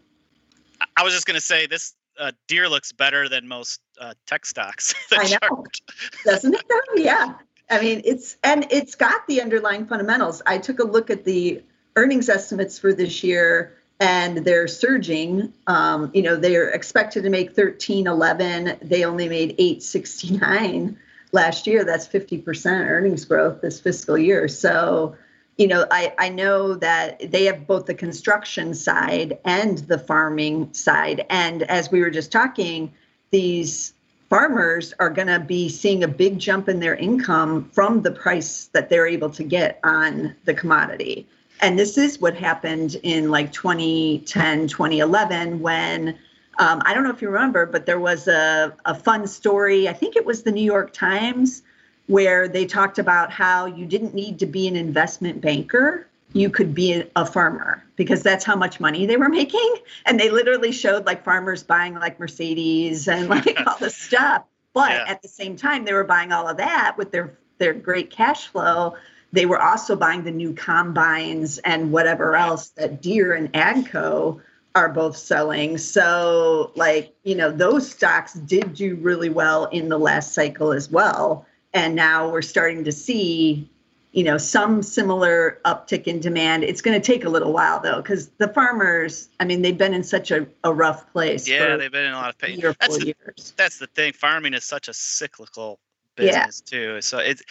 I 0.97 1.03
was 1.03 1.13
just 1.13 1.27
gonna 1.27 1.41
say 1.41 1.67
this. 1.67 1.95
Uh, 2.19 2.33
Deere 2.47 2.69
looks 2.69 2.93
better 2.93 3.29
than 3.29 3.49
most 3.49 3.81
uh, 4.01 4.15
tech 4.27 4.47
stocks. 4.47 4.95
I 5.13 5.25
know. 5.25 5.39
chart. 5.41 5.81
doesn't 6.25 6.55
it 6.55 6.63
though? 6.69 7.03
Yeah. 7.03 7.35
I 7.71 7.81
mean, 7.81 8.03
it's 8.05 8.37
and 8.45 8.67
it's 8.71 8.95
got 8.95 9.27
the 9.27 9.41
underlying 9.41 9.87
fundamentals. 9.87 10.43
I 10.47 10.59
took 10.59 10.79
a 10.79 10.85
look 10.85 11.11
at 11.11 11.25
the 11.25 11.63
earnings 11.97 12.29
estimates 12.29 12.79
for 12.79 12.93
this 12.93 13.23
year 13.23 13.77
and 14.01 14.39
they're 14.39 14.69
surging. 14.69 15.53
Um, 15.67 16.11
you 16.13 16.23
know, 16.23 16.37
they're 16.37 16.71
expected 16.71 17.23
to 17.23 17.31
make 17.31 17.55
13, 17.55 18.07
11. 18.07 18.79
They 18.83 19.05
only 19.05 19.29
made 19.29 19.55
869 19.59 20.99
last 21.33 21.67
year. 21.67 21.85
That's 21.85 22.07
50% 22.07 22.89
earnings 22.89 23.25
growth 23.25 23.61
this 23.61 23.81
fiscal 23.81 24.17
year. 24.17 24.49
So, 24.49 25.17
you 25.57 25.67
know, 25.67 25.87
I, 25.91 26.15
I 26.19 26.29
know 26.29 26.75
that 26.75 27.31
they 27.31 27.45
have 27.45 27.67
both 27.67 27.87
the 27.87 27.95
construction 27.95 28.75
side 28.75 29.39
and 29.45 29.79
the 29.79 29.99
farming 29.99 30.73
side. 30.73 31.27
And 31.31 31.65
as 31.65 31.91
we 31.91 32.01
were 32.01 32.11
just 32.11 32.31
talking, 32.31 32.93
these 33.31 33.95
farmers 34.29 34.95
are 34.99 35.11
going 35.11 35.29
to 35.29 35.41
be 35.41 35.69
seeing 35.69 36.05
a 36.05 36.09
big 36.09 36.39
jump 36.39 36.69
in 36.69 36.81
their 36.81 36.95
income 36.97 37.69
from 37.73 38.03
the 38.03 38.11
price 38.11 38.71
that 38.73 38.89
they're 38.89 39.07
able 39.07 39.31
to 39.31 39.45
get 39.45 39.79
on 39.85 40.35
the 40.45 40.55
commodity. 40.55 41.27
And 41.61 41.79
this 41.79 41.97
is 41.97 42.21
what 42.21 42.35
happened 42.35 42.97
in 43.03 43.31
like 43.31 43.53
2010, 43.53 44.69
2011, 44.69 45.61
when 45.61 46.19
um, 46.59 46.83
I 46.85 46.95
don't 46.95 47.05
know 47.05 47.11
if 47.11 47.23
you 47.23 47.31
remember, 47.31 47.67
but 47.67 47.87
there 47.87 48.01
was 48.01 48.29
a, 48.29 48.75
a 48.85 48.95
fun 48.95 49.27
story. 49.27 49.89
I 49.89 49.93
think 49.93 50.17
it 50.17 50.25
was 50.27 50.43
the 50.43 50.53
New 50.53 50.65
York 50.65 50.93
Times 50.93 51.63
where 52.07 52.49
they 52.49 52.67
talked 52.67 52.99
about 52.99 53.31
how 53.31 53.67
you 53.67 53.87
didn't 53.87 54.15
need 54.15 54.39
to 54.41 54.47
be 54.47 54.69
an 54.69 54.77
investment 54.77 55.41
banker. 55.41 56.07
You 56.35 56.51
could 56.51 56.75
be 56.75 57.05
a 57.17 57.27
farmer 57.27 57.85
because 57.97 58.23
that's 58.23 58.45
how 58.45 58.57
much 58.57 58.81
money 58.81 59.07
they 59.07 59.17
were 59.17 59.29
making. 59.41 59.75
And 60.07 60.19
they 60.19 60.31
literally 60.31 60.73
showed 60.73 61.07
like 61.07 61.25
farmers 61.25 61.63
buying 61.63 61.95
like 61.95 62.19
Mercedes 62.21 63.09
and 63.09 63.29
like 63.29 63.59
all 63.67 63.79
this 63.79 63.97
stuff. 63.97 64.45
But 64.75 64.91
Yeah. 64.91 65.05
at 65.09 65.23
the 65.23 65.29
same 65.29 65.57
time, 65.57 65.85
they 65.85 65.93
were 65.93 66.05
buying 66.05 66.33
all 66.33 66.49
of 66.49 66.57
that 66.59 66.97
with 66.97 67.13
their 67.13 67.37
their 67.59 67.73
great 67.75 68.11
cash 68.11 68.49
flow. 68.49 68.97
They 69.33 69.47
were 69.47 69.61
also 69.61 69.95
buying 69.97 70.25
the 70.25 70.31
new 70.31 70.53
combines 70.53 71.59
and 71.59 71.93
whatever 71.93 72.35
else 72.37 72.71
that 72.71 73.01
Deere 73.01 73.35
and 73.35 73.53
Agco 73.53 74.41
are 74.75 74.89
both 74.89 75.17
selling. 75.17 75.79
So, 75.79 76.73
like, 76.75 77.15
you 77.25 77.35
know, 77.35 77.51
those 77.51 77.91
stocks 77.91 78.35
did 78.35 78.75
do 78.75 78.97
really 78.97 79.29
well 79.29 79.67
in 79.67 79.89
the 79.89 79.99
last 79.99 80.33
cycle 80.35 80.73
as 80.73 80.91
well. 80.91 81.47
And 81.75 81.95
now 81.95 82.31
we're 82.31 82.43
starting 82.43 82.85
to 82.85 82.93
see, 82.93 83.69
you 84.13 84.25
know, 84.25 84.39
some 84.39 84.83
similar 84.83 85.59
uptick 85.65 86.05
in 86.05 86.21
demand. 86.21 86.65
It's 86.65 86.81
going 86.81 87.01
to 87.01 87.07
take 87.07 87.25
a 87.25 87.29
little 87.29 87.53
while 87.53 87.81
though, 87.81 88.03
because 88.03 88.29
the 88.39 88.49
farmers, 88.49 89.29
I 89.41 89.45
mean, 89.45 89.63
they've 89.63 89.77
been 89.77 89.95
in 89.95 90.05
such 90.05 90.31
a, 90.31 90.47
a 90.65 90.73
rough 90.73 91.11
place 91.13 91.49
Yeah, 91.49 91.77
they've 91.77 91.93
been 91.93 92.07
in 92.07 92.13
a 92.13 92.17
lot 92.17 92.31
of 92.31 92.39
pain. 92.39 92.59
That's 92.61 92.87
four 92.87 92.99
the, 92.99 93.07
years. 93.07 93.55
that's 93.57 93.79
the 93.79 93.87
thing. 93.89 94.13
Farming 94.13 94.55
is 94.55 94.65
such 94.65 94.89
a 94.89 94.95
cyclical 94.95 95.79
Yeah. 96.19 96.45
business 96.47 96.61
too. 96.61 97.01
So 97.01 97.19
it's, 97.19 97.43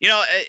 you 0.00 0.08
know, 0.08 0.24
eh, 0.28 0.44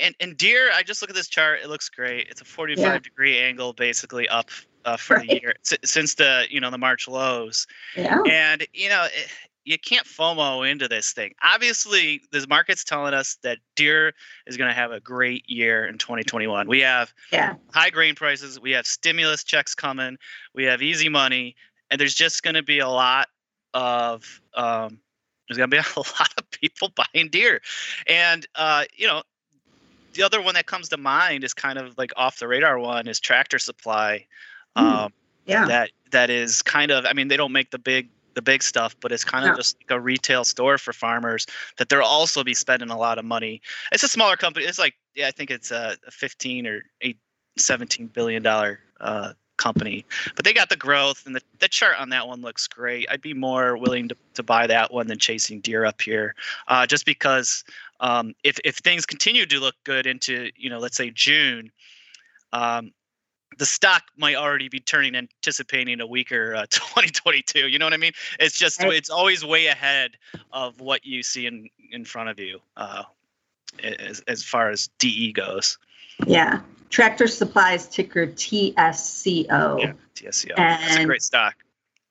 and 0.00 0.14
and 0.18 0.36
Deere. 0.36 0.72
I 0.72 0.82
just 0.82 1.00
look 1.00 1.10
at 1.10 1.14
this 1.16 1.28
chart. 1.28 1.60
It 1.62 1.68
looks 1.68 1.88
great. 1.88 2.26
It's 2.28 2.40
a 2.40 2.44
45 2.44 2.84
Yeah. 2.84 2.98
degree 2.98 3.38
angle, 3.38 3.72
basically 3.72 4.28
up 4.28 4.50
uh, 4.86 4.96
for 4.96 5.18
the 5.18 5.26
year 5.42 5.54
si- 5.62 5.76
since 5.84 6.14
the 6.14 6.46
you 6.48 6.60
know 6.60 6.70
the 6.70 6.78
March 6.78 7.06
lows. 7.06 7.66
Yeah. 7.96 8.18
And 8.26 8.66
you 8.72 8.88
know, 8.88 9.02
eh, 9.14 9.26
you 9.64 9.76
can't 9.78 10.06
FOMO 10.06 10.70
into 10.70 10.86
this 10.86 11.12
thing. 11.12 11.34
Obviously, 11.42 12.22
this 12.30 12.46
market's 12.48 12.84
telling 12.84 13.12
us 13.14 13.36
that 13.42 13.58
Deere 13.74 14.14
is 14.46 14.56
going 14.56 14.68
to 14.70 14.74
have 14.74 14.92
a 14.92 15.00
great 15.00 15.42
year 15.50 15.84
in 15.86 15.98
2021. 15.98 16.68
We 16.68 16.80
have 16.80 17.12
Yeah. 17.32 17.54
high 17.74 17.90
grain 17.90 18.14
prices. 18.14 18.60
We 18.60 18.70
have 18.70 18.86
stimulus 18.86 19.42
checks 19.42 19.74
coming. 19.74 20.18
We 20.54 20.62
have 20.64 20.82
easy 20.82 21.08
money, 21.08 21.56
and 21.90 22.00
there's 22.00 22.14
just 22.14 22.42
going 22.44 22.54
to 22.54 22.62
be 22.62 22.78
a 22.78 22.88
lot 22.88 23.28
of 23.74 24.40
um, 24.54 25.00
there's 25.48 25.58
going 25.58 25.68
to 25.70 25.76
be 25.76 25.82
a 25.96 25.98
lot 25.98 26.32
of 26.38 26.50
people 26.52 26.92
buying 26.94 27.28
Deere, 27.28 27.60
and 28.06 28.46
uh, 28.54 28.84
you 28.94 29.08
know, 29.08 29.22
the 30.14 30.22
other 30.22 30.40
one 30.40 30.54
that 30.54 30.66
comes 30.66 30.88
to 30.90 30.96
mind 30.96 31.42
is 31.44 31.52
kind 31.54 31.76
of 31.78 31.98
like 31.98 32.12
off 32.16 32.38
the 32.38 32.46
radar 32.48 32.78
one 32.78 33.08
is 33.08 33.18
Tractor 33.20 33.58
Supply. 33.58 34.26
Hmm. 34.76 34.86
Um, 34.86 35.12
Yeah. 35.46 35.66
that 35.66 35.90
that 36.10 36.30
is 36.30 36.62
kind 36.62 36.90
of 36.90 37.04
I 37.06 37.12
mean 37.12 37.28
they 37.28 37.36
don't 37.36 37.52
make 37.52 37.70
the 37.70 37.78
big 37.78 38.08
the 38.34 38.42
big 38.42 38.62
stuff, 38.62 38.94
but 39.00 39.12
it's 39.12 39.24
kind 39.24 39.44
of 39.46 39.52
No. 39.52 39.56
just 39.56 39.76
like 39.80 39.96
a 39.96 40.00
retail 40.00 40.44
store 40.44 40.76
for 40.76 40.92
farmers 40.92 41.46
that 41.78 41.88
they'll 41.88 42.02
also 42.02 42.44
be 42.44 42.52
spending 42.52 42.90
a 42.90 42.96
lot 42.98 43.18
of 43.18 43.24
money. 43.24 43.62
It's 43.92 44.02
a 44.02 44.08
smaller 44.08 44.36
company. 44.36 44.66
It's 44.66 44.78
like 44.78 44.94
yeah, 45.14 45.28
I 45.28 45.30
think 45.30 45.50
it's 45.50 45.70
a, 45.70 45.96
a 46.06 46.10
15 46.10 46.66
or 46.66 46.82
8 47.00 47.16
17 47.58 48.08
billion 48.08 48.42
dollar 48.42 48.80
uh, 49.00 49.32
company, 49.56 50.04
but 50.34 50.44
they 50.44 50.52
got 50.52 50.68
the 50.68 50.76
growth 50.76 51.24
and 51.24 51.34
the, 51.34 51.40
the 51.60 51.68
chart 51.68 51.98
on 51.98 52.10
that 52.10 52.28
one 52.28 52.42
looks 52.42 52.66
great. 52.68 53.06
I'd 53.10 53.22
be 53.22 53.32
more 53.32 53.78
willing 53.78 54.08
to, 54.08 54.16
to 54.34 54.42
buy 54.42 54.66
that 54.66 54.92
one 54.92 55.06
than 55.06 55.18
chasing 55.18 55.60
Deere 55.60 55.86
up 55.86 56.02
here, 56.02 56.34
uh, 56.68 56.86
just 56.86 57.06
because 57.06 57.64
um, 58.00 58.34
if 58.44 58.58
if 58.64 58.76
things 58.76 59.06
continue 59.06 59.46
to 59.46 59.58
look 59.60 59.76
good 59.84 60.06
into 60.06 60.50
you 60.56 60.68
know 60.68 60.78
let's 60.78 60.96
say 60.96 61.10
June. 61.10 61.70
Um, 62.52 62.92
the 63.56 63.66
stock 63.66 64.02
might 64.16 64.34
already 64.36 64.68
be 64.68 64.80
turning 64.80 65.14
anticipating 65.14 66.00
a 66.00 66.06
weaker 66.06 66.54
uh, 66.54 66.66
2022 66.70 67.68
you 67.68 67.78
know 67.78 67.86
what 67.86 67.92
i 67.94 67.96
mean 67.96 68.12
it's 68.40 68.58
just 68.58 68.82
it's 68.84 69.10
always 69.10 69.44
way 69.44 69.66
ahead 69.66 70.16
of 70.52 70.80
what 70.80 71.04
you 71.04 71.22
see 71.22 71.46
in 71.46 71.68
in 71.90 72.04
front 72.04 72.28
of 72.28 72.38
you 72.38 72.58
uh 72.76 73.02
as, 73.82 74.20
as 74.26 74.42
far 74.42 74.70
as 74.70 74.88
de 74.98 75.32
goes 75.32 75.78
Yeah. 76.26 76.60
Tractor 76.88 77.26
Supplies 77.26 77.86
ticker 77.88 78.26
TSCO. 78.28 79.80
yeah 79.80 79.92
tsco 80.14 80.56
that's 80.56 80.96
a 80.96 81.04
great 81.04 81.22
stock 81.22 81.54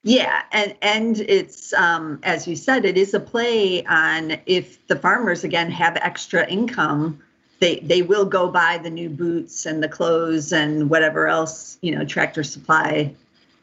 Yeah, 0.02 0.42
and 0.52 0.76
and 0.82 1.18
it's 1.20 1.72
um, 1.72 2.20
as 2.22 2.46
you 2.46 2.54
said, 2.54 2.84
it 2.84 2.96
is 2.96 3.12
a 3.12 3.18
play 3.18 3.84
on 3.86 4.36
if 4.46 4.86
the 4.86 4.94
farmers 4.94 5.42
again 5.42 5.68
have 5.72 5.96
extra 5.96 6.46
income, 6.46 7.20
they 7.60 7.80
they 7.80 8.02
will 8.02 8.24
go 8.24 8.50
buy 8.50 8.78
the 8.78 8.90
new 8.90 9.08
boots 9.08 9.66
and 9.66 9.82
the 9.82 9.88
clothes 9.88 10.52
and 10.52 10.90
whatever 10.90 11.26
else 11.26 11.78
you 11.80 11.94
know 11.94 12.04
Tractor 12.04 12.44
Supply 12.44 13.14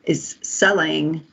is 0.05 0.37
selling 0.41 1.25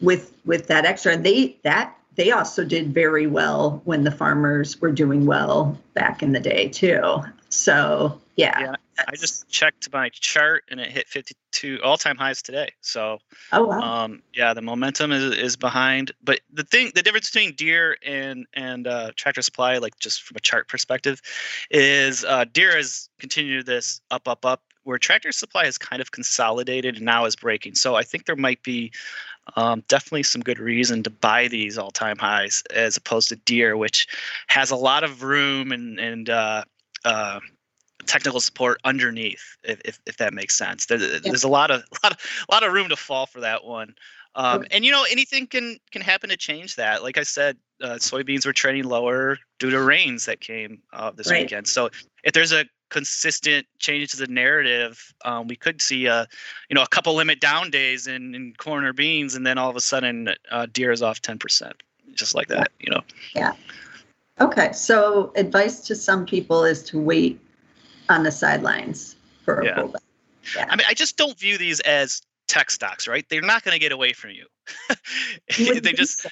with 0.00 0.32
with 0.44 0.66
that 0.68 0.84
extra. 0.84 1.12
And 1.12 1.24
they 1.24 1.56
that 1.62 1.96
they 2.16 2.30
also 2.30 2.64
did 2.64 2.94
very 2.94 3.26
well 3.26 3.82
when 3.84 4.04
the 4.04 4.10
farmers 4.10 4.80
were 4.80 4.92
doing 4.92 5.26
well 5.26 5.78
back 5.94 6.22
in 6.22 6.32
the 6.32 6.40
day 6.40 6.68
too. 6.68 7.22
So 7.50 8.20
yeah, 8.36 8.58
Yeah, 8.60 8.76
i 9.08 9.16
just 9.16 9.48
checked 9.48 9.92
my 9.92 10.08
chart 10.10 10.64
and 10.70 10.80
it 10.80 10.90
hit 10.90 11.08
52 11.08 11.80
all-time 11.82 12.16
highs 12.16 12.42
today. 12.42 12.70
So 12.80 13.18
oh 13.52 13.64
wow, 13.64 13.80
um 13.80 14.22
yeah 14.34 14.54
the 14.54 14.62
momentum 14.62 15.12
is, 15.12 15.36
is 15.36 15.56
behind. 15.56 16.12
But 16.22 16.40
the 16.52 16.64
thing 16.64 16.92
the 16.94 17.02
difference 17.02 17.30
between 17.30 17.54
Deere 17.54 17.96
and 18.04 18.46
and 18.54 18.86
uh, 18.86 19.12
tractor 19.16 19.42
supply 19.42 19.78
like 19.78 19.98
just 19.98 20.22
from 20.22 20.36
a 20.36 20.40
chart 20.40 20.68
perspective 20.68 21.20
is 21.70 22.24
uh, 22.24 22.44
Deere 22.52 22.76
has 22.76 23.08
continued 23.18 23.66
this 23.66 24.00
up 24.10 24.28
up 24.28 24.44
up 24.44 24.62
where 24.84 24.98
tractor 24.98 25.32
supply 25.32 25.64
has 25.64 25.78
kind 25.78 26.00
of 26.00 26.12
consolidated 26.12 26.96
and 26.96 27.04
now 27.04 27.24
is 27.24 27.36
breaking. 27.36 27.74
So 27.74 27.94
i 27.94 28.02
think 28.02 28.26
there 28.26 28.36
might 28.36 28.62
be 28.62 28.92
um, 29.54 29.84
definitely 29.86 30.24
some 30.24 30.42
good 30.42 30.58
reason 30.58 31.04
to 31.04 31.10
buy 31.10 31.46
these 31.46 31.78
all-time 31.78 32.18
highs 32.18 32.64
as 32.74 32.96
opposed 32.96 33.28
to 33.28 33.36
Deere 33.36 33.76
which 33.76 34.08
has 34.48 34.70
a 34.70 34.76
lot 34.76 35.04
of 35.04 35.22
room 35.22 35.72
and 35.72 35.98
and 36.00 36.28
uh, 36.28 36.64
uh, 37.04 37.40
technical 38.06 38.40
support 38.40 38.80
underneath 38.84 39.56
if, 39.64 39.80
if, 39.84 40.00
if 40.06 40.16
that 40.16 40.32
makes 40.32 40.56
sense 40.56 40.86
there, 40.86 40.98
there's 40.98 41.44
a 41.44 41.48
lot 41.48 41.70
of 41.70 41.82
lot 42.04 42.12
of 42.12 42.18
a 42.48 42.52
lot 42.54 42.62
of 42.62 42.72
room 42.72 42.88
to 42.88 42.96
fall 42.96 43.26
for 43.26 43.40
that 43.40 43.64
one 43.64 43.94
um, 44.34 44.60
Okay. 44.60 44.66
and 44.70 44.84
you 44.84 44.92
know 44.92 45.04
anything 45.10 45.46
can 45.46 45.78
can 45.90 46.02
happen 46.02 46.28
to 46.30 46.36
change 46.36 46.76
that 46.76 47.02
like 47.02 47.18
i 47.18 47.22
said 47.22 47.56
uh, 47.82 47.94
soybeans 47.94 48.46
were 48.46 48.52
trending 48.52 48.84
lower 48.84 49.38
due 49.58 49.70
to 49.70 49.80
rains 49.80 50.24
that 50.24 50.40
came 50.40 50.80
uh, 50.92 51.10
this 51.10 51.28
Right. 51.28 51.42
weekend 51.42 51.66
so 51.66 51.90
if 52.24 52.32
there's 52.32 52.52
a 52.52 52.64
consistent 52.88 53.66
change 53.78 54.10
to 54.12 54.16
the 54.16 54.26
narrative, 54.26 55.12
um, 55.24 55.48
we 55.48 55.56
could 55.56 55.80
see 55.82 56.06
a, 56.06 56.26
you 56.68 56.74
know, 56.74 56.82
a 56.82 56.88
couple 56.88 57.14
limit 57.14 57.40
down 57.40 57.70
days 57.70 58.06
in, 58.06 58.34
in 58.34 58.54
corn 58.58 58.84
or 58.84 58.92
beans, 58.92 59.34
and 59.34 59.46
then 59.46 59.58
all 59.58 59.70
of 59.70 59.76
a 59.76 59.80
sudden 59.80 60.28
uh, 60.50 60.66
Deere 60.72 60.92
is 60.92 61.02
off 61.02 61.20
ten 61.20 61.38
percent, 61.38 61.82
just 62.14 62.34
like 62.34 62.48
that. 62.48 62.70
You 62.80 62.90
know. 62.90 63.00
Yeah. 63.34 63.52
Okay, 64.40 64.72
so 64.72 65.32
advice 65.36 65.80
to 65.80 65.94
some 65.94 66.26
people 66.26 66.64
is 66.64 66.82
to 66.84 66.98
wait 66.98 67.40
on 68.08 68.22
the 68.22 68.32
sidelines 68.32 69.16
for 69.44 69.60
a 69.60 69.64
Yeah. 69.64 69.76
pullback. 69.76 69.96
Yeah. 70.54 70.66
I 70.68 70.76
mean, 70.76 70.86
I 70.88 70.94
just 70.94 71.16
don't 71.16 71.38
view 71.38 71.58
these 71.58 71.80
as 71.80 72.22
tech 72.46 72.70
stocks, 72.70 73.08
right? 73.08 73.28
They're 73.28 73.40
not 73.40 73.64
going 73.64 73.74
to 73.74 73.80
get 73.80 73.92
away 73.92 74.12
from 74.12 74.30
you. 74.30 74.46
You 75.56 75.80
they 75.80 75.92
just 75.92 76.20
so. 76.20 76.28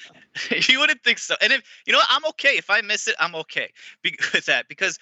you 0.71 0.79
wouldn't 0.79 1.03
think 1.03 1.19
so. 1.19 1.35
And 1.41 1.51
if 1.51 1.63
you 1.85 1.93
know, 1.93 1.99
what, 1.99 2.07
I'm 2.09 2.25
okay 2.27 2.57
if 2.57 2.69
I 2.69 2.81
miss 2.81 3.07
it. 3.07 3.15
I'm 3.19 3.35
okay 3.35 3.71
be- 4.01 4.17
with 4.33 4.45
that 4.45 4.67
because, 4.67 4.99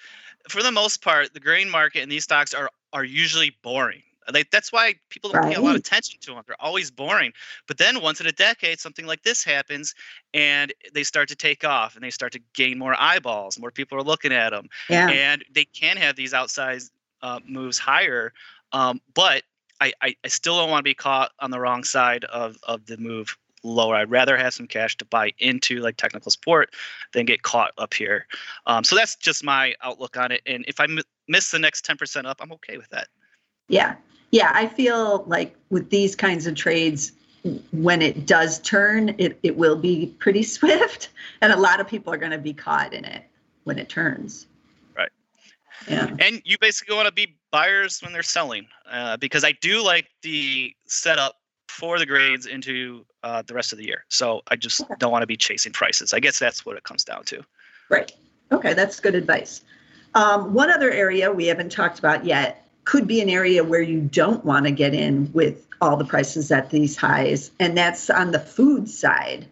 for 0.48 0.62
the 0.62 0.72
most 0.72 1.02
part, 1.02 1.32
the 1.34 1.40
grain 1.40 1.70
market 1.70 2.02
and 2.02 2.10
these 2.10 2.24
stocks 2.24 2.54
are 2.54 2.70
are 2.92 3.04
usually 3.04 3.56
boring. 3.62 4.02
Like 4.32 4.50
that's 4.50 4.72
why 4.72 4.94
people 5.10 5.30
don't 5.30 5.44
pay 5.44 5.54
a 5.54 5.60
lot 5.60 5.70
of 5.70 5.80
attention 5.80 6.18
to 6.20 6.34
them. 6.34 6.42
They're 6.46 6.60
always 6.60 6.90
boring. 6.90 7.32
But 7.66 7.78
then 7.78 8.00
once 8.00 8.20
in 8.20 8.26
a 8.26 8.32
decade, 8.32 8.80
something 8.80 9.06
like 9.06 9.22
this 9.22 9.44
happens, 9.44 9.94
and 10.32 10.72
they 10.92 11.02
start 11.04 11.28
to 11.28 11.36
take 11.36 11.64
off, 11.64 11.94
and 11.94 12.04
they 12.04 12.10
start 12.10 12.32
to 12.32 12.40
gain 12.54 12.78
more 12.78 12.94
eyeballs. 12.98 13.58
More 13.58 13.70
people 13.70 13.98
are 13.98 14.02
looking 14.02 14.32
at 14.32 14.50
them, 14.50 14.68
Yeah. 14.88 15.08
and 15.08 15.44
they 15.52 15.64
can 15.64 15.96
have 15.96 16.16
these 16.16 16.32
outsized 16.32 16.90
uh, 17.22 17.40
moves 17.46 17.78
higher. 17.78 18.32
Um, 18.72 19.00
but 19.14 19.42
I, 19.80 19.92
I, 20.00 20.16
I 20.24 20.28
still 20.28 20.56
don't 20.56 20.70
want 20.70 20.80
to 20.80 20.84
be 20.84 20.94
caught 20.94 21.32
on 21.40 21.50
the 21.50 21.60
wrong 21.60 21.84
side 21.84 22.24
of, 22.24 22.56
of 22.64 22.86
the 22.86 22.96
move 22.96 23.36
lower. 23.62 23.96
I'd 23.96 24.10
rather 24.10 24.36
have 24.36 24.52
some 24.52 24.66
cash 24.66 24.96
to 24.98 25.04
buy 25.06 25.32
into 25.38 25.80
like 25.80 25.96
technical 25.96 26.30
support 26.30 26.74
than 27.12 27.24
get 27.24 27.42
caught 27.42 27.72
up 27.78 27.94
here. 27.94 28.26
Um, 28.66 28.84
so 28.84 28.94
that's 28.94 29.16
just 29.16 29.42
my 29.42 29.74
outlook 29.82 30.16
on 30.16 30.32
it. 30.32 30.42
And 30.46 30.64
if 30.68 30.80
I 30.80 30.84
m- 30.84 31.00
miss 31.28 31.50
the 31.50 31.58
next 31.58 31.86
10% 31.86 32.26
up, 32.26 32.38
I'm 32.40 32.52
okay 32.52 32.76
with 32.76 32.88
that. 32.90 33.08
Yeah. 33.68 33.96
Yeah. 34.34 34.50
I 34.52 34.66
feel 34.66 35.22
like 35.28 35.54
with 35.70 35.90
these 35.90 36.16
kinds 36.16 36.48
of 36.48 36.56
trades, 36.56 37.12
when 37.70 38.02
it 38.02 38.26
does 38.26 38.58
turn, 38.62 39.14
it, 39.16 39.38
it 39.44 39.56
will 39.56 39.76
be 39.76 40.12
pretty 40.18 40.42
swift. 40.56 41.10
And 41.40 41.52
a 41.52 41.56
lot 41.56 41.78
of 41.78 41.86
people 41.86 42.12
are 42.12 42.16
going 42.16 42.32
to 42.32 42.38
be 42.38 42.52
caught 42.52 42.92
in 42.92 43.04
it 43.04 43.22
when 43.62 43.78
it 43.78 43.88
turns. 43.88 44.48
Right. 44.96 45.10
Yeah. 45.86 46.16
And 46.18 46.42
you 46.44 46.56
basically 46.60 46.96
want 46.96 47.06
to 47.06 47.12
be 47.12 47.36
buyers 47.52 48.00
when 48.02 48.12
they're 48.12 48.24
selling 48.24 48.66
uh, 48.90 49.18
because 49.18 49.44
I 49.44 49.52
do 49.52 49.84
like 49.84 50.08
the 50.22 50.74
setup 50.86 51.36
for 51.68 52.00
the 52.00 52.06
grades 52.06 52.46
into 52.46 53.06
uh, 53.22 53.42
the 53.46 53.54
rest 53.54 53.70
of 53.70 53.78
the 53.78 53.84
year. 53.84 54.04
So 54.08 54.42
I 54.48 54.56
just 54.56 54.80
Okay. 54.80 54.94
don't 54.98 55.12
want 55.12 55.22
to 55.22 55.28
be 55.28 55.36
chasing 55.36 55.70
prices. 55.70 56.12
I 56.12 56.18
guess 56.18 56.40
that's 56.40 56.66
what 56.66 56.76
it 56.76 56.82
comes 56.82 57.04
down 57.04 57.22
to. 57.26 57.44
Right. 57.88 58.10
Okay. 58.50 58.74
That's 58.74 58.98
good 58.98 59.14
advice. 59.14 59.62
Um, 60.14 60.54
one 60.54 60.72
other 60.72 60.90
area 60.90 61.30
we 61.30 61.46
haven't 61.46 61.70
talked 61.70 62.00
about 62.00 62.24
yet 62.24 62.63
could 62.84 63.06
be 63.06 63.20
an 63.20 63.28
area 63.28 63.64
where 63.64 63.82
you 63.82 64.00
don't 64.00 64.44
want 64.44 64.66
to 64.66 64.70
get 64.70 64.94
in 64.94 65.32
with 65.32 65.66
all 65.80 65.96
the 65.96 66.04
prices 66.04 66.50
at 66.50 66.70
these 66.70 66.96
highs, 66.96 67.50
and 67.60 67.76
that's 67.76 68.10
on 68.10 68.30
the 68.30 68.38
food 68.38 68.88
side, 68.88 69.46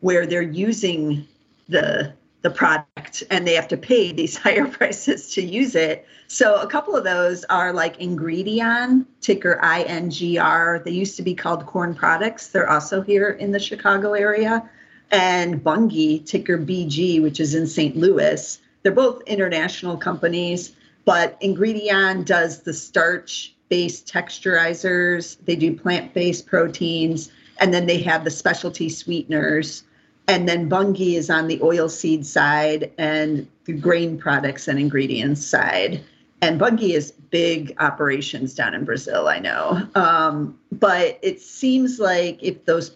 where 0.00 0.26
they're 0.26 0.42
using 0.42 1.26
the 1.68 2.12
the 2.46 2.50
product 2.50 3.24
and 3.28 3.44
they 3.44 3.54
have 3.54 3.66
to 3.66 3.76
pay 3.76 4.12
these 4.12 4.36
higher 4.44 4.66
prices 4.68 5.32
to 5.34 5.42
use 5.42 5.74
it. 5.74 6.06
So 6.28 6.60
a 6.60 6.66
couple 6.66 6.94
of 6.94 7.02
those 7.02 7.44
are 7.44 7.72
like 7.72 7.98
Ingredion, 7.98 9.04
ticker 9.20 9.58
INGR. 9.62 10.84
They 10.84 10.92
used 10.92 11.16
to 11.16 11.22
be 11.22 11.34
called 11.34 11.66
Corn 11.66 11.94
Products. 11.94 12.48
They're 12.48 12.70
also 12.70 13.02
here 13.02 13.30
in 13.30 13.50
the 13.50 13.58
Chicago 13.58 14.12
area. 14.12 14.68
And 15.10 15.62
Bunge, 15.62 16.24
ticker 16.24 16.58
BG, 16.58 17.20
which 17.22 17.40
is 17.40 17.54
in 17.54 17.66
St. 17.66 17.96
Louis. 17.96 18.58
They're 18.82 18.92
both 18.92 19.22
international 19.26 19.96
companies, 19.96 20.72
but 21.06 21.40
Ingredion 21.40 22.26
does 22.26 22.62
the 22.62 22.74
starch 22.74 23.54
based 23.70 24.06
texturizers, 24.06 25.38
they 25.44 25.56
do 25.56 25.74
plant 25.74 26.12
based 26.12 26.46
proteins, 26.46 27.30
and 27.58 27.72
then 27.72 27.86
they 27.86 28.02
have 28.02 28.24
the 28.24 28.30
specialty 28.30 28.90
sweeteners. 28.90 29.84
And 30.28 30.48
then 30.48 30.68
Bunge 30.68 31.14
is 31.14 31.30
on 31.30 31.46
the 31.46 31.58
oilseed 31.60 32.24
side 32.24 32.92
and 32.98 33.48
the 33.64 33.72
grain 33.72 34.18
products 34.18 34.66
and 34.68 34.78
ingredients 34.78 35.46
side. 35.46 36.02
And 36.42 36.58
Bunge 36.58 36.82
is 36.82 37.12
big 37.30 37.74
operations 37.78 38.54
down 38.54 38.74
in 38.74 38.84
Brazil, 38.84 39.28
I 39.28 39.38
know. 39.38 39.88
Um, 39.94 40.58
but 40.72 41.18
it 41.22 41.40
seems 41.40 42.00
like 42.00 42.42
if 42.42 42.64
those 42.64 42.92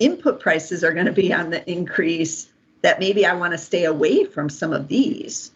input 0.00 0.40
prices 0.40 0.82
are 0.82 0.92
going 0.92 1.06
to 1.06 1.12
be 1.12 1.32
on 1.32 1.50
the 1.50 1.68
increase, 1.70 2.48
that 2.82 2.98
maybe 2.98 3.24
I 3.24 3.34
want 3.34 3.52
to 3.52 3.58
stay 3.58 3.84
away 3.84 4.24
from 4.24 4.50
some 4.50 4.72
of 4.72 4.88
these. 4.88 5.52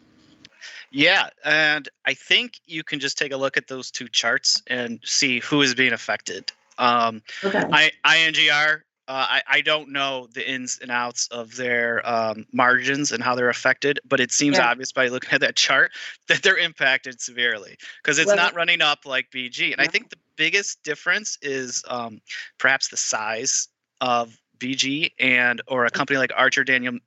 Yeah, 0.97 1.29
and 1.45 1.89
I 2.07 2.15
think 2.15 2.55
you 2.65 2.83
can 2.83 3.01
just 3.01 3.19
take 3.19 3.31
a 3.31 3.37
look 3.37 3.59
at 3.59 3.69
those 3.69 3.91
two 3.91 4.09
charts 4.09 4.63
and 4.67 4.99
see 5.05 5.41
who 5.41 5.61
is 5.61 5.75
being 5.75 5.93
affected. 5.93 6.51
Um, 6.79 7.21
Okay. 7.45 7.63
I, 7.71 7.91
INGR, 8.07 8.77
uh, 9.09 9.27
I, 9.29 9.43
I 9.47 9.61
don't 9.61 9.91
know 9.93 10.27
the 10.33 10.51
ins 10.51 10.79
and 10.81 10.91
outs 10.91 11.29
of 11.31 11.55
their 11.57 12.01
um, 12.09 12.47
margins 12.53 13.13
and 13.13 13.23
how 13.23 13.35
they're 13.35 13.51
affected, 13.51 14.01
but 14.09 14.21
it 14.21 14.33
seems 14.33 14.57
Yeah. 14.57 14.71
obvious 14.71 14.91
by 14.91 15.09
looking 15.09 15.31
at 15.33 15.43
that 15.43 15.55
chart 15.57 15.93
that 16.29 16.43
they're 16.43 16.57
impacted 16.57 17.21
severely 17.21 17.77
because 18.03 18.19
it's 18.19 18.29
Well- 18.29 18.37
not 18.37 18.55
running 18.55 18.81
up 18.81 19.01
like 19.05 19.31
BG. 19.31 19.73
And 19.73 19.81
I 19.83 19.87
think 19.89 20.09
the 20.09 20.17
biggest 20.37 20.83
difference 20.83 21.37
is 21.43 21.85
um, 21.89 22.23
perhaps 22.59 22.89
the 22.89 22.97
size 22.97 23.69
of 24.01 24.35
BG 24.59 25.13
and 25.21 25.61
or 25.67 25.85
a 25.85 25.91
company 25.91 26.19
like 26.19 26.33
Archer 26.35 26.65
Daniel 26.65 26.99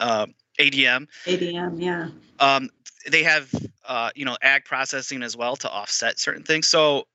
uh, 0.00 0.26
ADM 0.58 1.06
ADM, 1.24 1.80
yeah. 1.80 2.08
um, 2.40 2.68
they 3.10 3.22
have 3.22 3.52
uh, 3.86 4.10
you 4.14 4.24
know 4.24 4.36
ag 4.42 4.64
processing 4.64 5.22
as 5.22 5.36
well 5.36 5.56
to 5.56 5.70
offset 5.70 6.18
certain 6.18 6.42
things. 6.42 6.68
So 6.68 7.06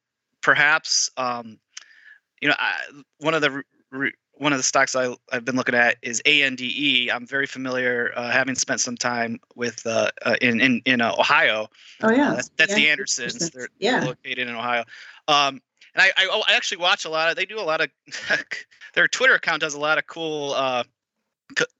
perhaps 0.41 1.09
um, 1.17 1.57
you 2.41 2.47
know 2.47 2.55
I, 2.57 2.73
one 3.19 3.33
of 3.33 3.41
the 3.41 3.63
re- 3.91 4.13
one 4.35 4.51
of 4.51 4.59
the 4.59 4.63
stocks 4.63 4.95
I, 4.95 5.15
I've 5.31 5.45
been 5.45 5.55
looking 5.55 5.75
at 5.75 5.97
is 6.01 6.21
ANDE. 6.25 7.09
I'm 7.11 7.25
very 7.27 7.45
familiar, 7.45 8.11
uh, 8.15 8.31
having 8.31 8.55
spent 8.55 8.81
some 8.81 8.97
time 8.97 9.39
with 9.55 9.85
uh, 9.85 10.09
uh, 10.25 10.35
in 10.41 10.59
in 10.59 10.81
in 10.85 11.01
uh, 11.01 11.13
Ohio. 11.17 11.67
Oh, 12.01 12.11
yeah. 12.11 12.31
Uh, 12.31 12.35
that's 12.35 12.49
that's 12.57 12.73
the 12.73 12.89
Andersons. 12.89 13.49
They're, 13.51 13.69
they're 13.79 13.99
Yeah. 13.99 14.03
located 14.03 14.47
in 14.47 14.55
Ohio. 14.55 14.83
Um, 15.27 15.61
and 15.95 16.01
I, 16.01 16.11
I, 16.17 16.41
I 16.47 16.53
actually 16.55 16.77
watch 16.77 17.05
a 17.05 17.09
lot 17.09 17.29
of. 17.29 17.35
They 17.35 17.45
do 17.45 17.59
a 17.59 17.61
lot 17.61 17.81
of. 17.81 17.89
their 18.95 19.07
Twitter 19.07 19.35
account 19.35 19.61
does 19.61 19.75
a 19.75 19.79
lot 19.79 19.97
of 19.97 20.07
cool 20.07 20.55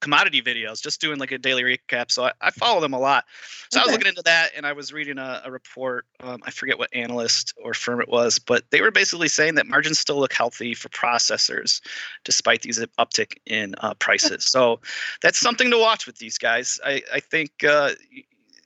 commodity 0.02 0.42
videos, 0.42 0.82
just 0.82 1.02
doing 1.02 1.20
like 1.20 1.32
a 1.32 1.38
daily 1.38 1.64
recap. 1.64 2.12
So 2.12 2.26
I, 2.26 2.32
I 2.42 2.52
follow 2.52 2.82
them 2.82 2.94
a 2.94 3.00
lot. 3.00 3.26
So 3.70 3.80
I 3.80 3.84
was 3.84 3.92
looking 3.92 4.08
into 4.08 4.22
that, 4.24 4.52
and 4.56 4.66
I 4.66 4.74
was 4.74 4.94
reading 4.94 5.18
a, 5.18 5.42
a 5.46 5.52
report. 5.52 6.06
Um, 6.20 6.42
I 6.46 6.52
forget 6.52 6.78
what 6.78 6.90
analyst 6.94 7.54
or 7.64 7.74
firm 7.74 8.02
it 8.02 8.10
was, 8.10 8.40
but 8.40 8.64
they 8.70 8.82
were 8.82 8.92
basically 8.92 9.28
saying 9.28 9.56
that 9.56 9.68
margins 9.68 10.00
still 10.00 10.20
look 10.20 10.34
healthy 10.34 10.74
for 10.74 10.90
processors, 10.90 11.82
despite 12.24 12.62
these 12.62 12.80
uptick 13.00 13.38
in 13.46 13.76
uh, 13.80 13.94
prices. 13.96 14.44
So 14.46 14.80
that's 15.22 15.40
something 15.40 15.72
to 15.72 15.78
watch 15.78 16.06
with 16.06 16.18
these 16.18 16.38
guys. 16.38 16.80
I, 16.86 17.02
I 17.14 17.20
think 17.20 17.64
uh, 17.64 17.92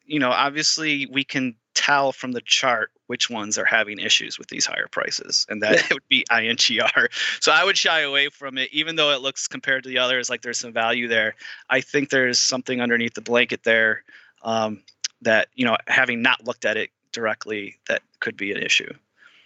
you 0.08 0.20
know, 0.20 0.32
obviously 0.32 1.06
we 1.08 1.24
can 1.24 1.56
tell 1.78 2.12
from 2.12 2.32
the 2.32 2.42
chart 2.42 2.92
which 3.06 3.30
ones 3.30 3.56
are 3.56 3.66
having 3.66 4.00
issues 4.00 4.40
with 4.40 4.48
these 4.48 4.66
higher 4.66 4.88
prices, 4.92 5.46
and 5.48 5.62
that 5.62 5.88
would 5.94 6.08
be 6.10 6.26
INGR. 6.32 7.08
So 7.40 7.52
I 7.52 7.63
would 7.63 7.78
shy 7.78 8.02
away 8.02 8.30
from 8.30 8.58
it, 8.58 8.70
even 8.74 8.96
though 8.96 9.12
it 9.12 9.22
looks 9.22 9.48
compared 9.48 9.84
to 9.84 9.90
the 9.90 10.00
others 10.00 10.28
like 10.28 10.42
there's 10.42 10.58
some 10.58 10.74
value 10.74 11.08
there. 11.08 11.36
I 11.70 11.82
think 11.82 12.10
there's 12.10 12.40
something 12.40 12.82
underneath 12.82 13.13
the 13.13 13.22
blanket 13.22 13.63
there 13.63 14.04
um, 14.42 14.82
that 15.22 15.50
you 15.54 15.66
know, 15.66 15.78
having 15.88 16.24
not 16.24 16.46
looked 16.46 16.66
at 16.66 16.78
it 16.78 16.90
directly, 17.12 17.78
that 17.88 18.02
could 18.20 18.36
be 18.36 18.52
an 18.52 18.58
issue. 18.58 18.92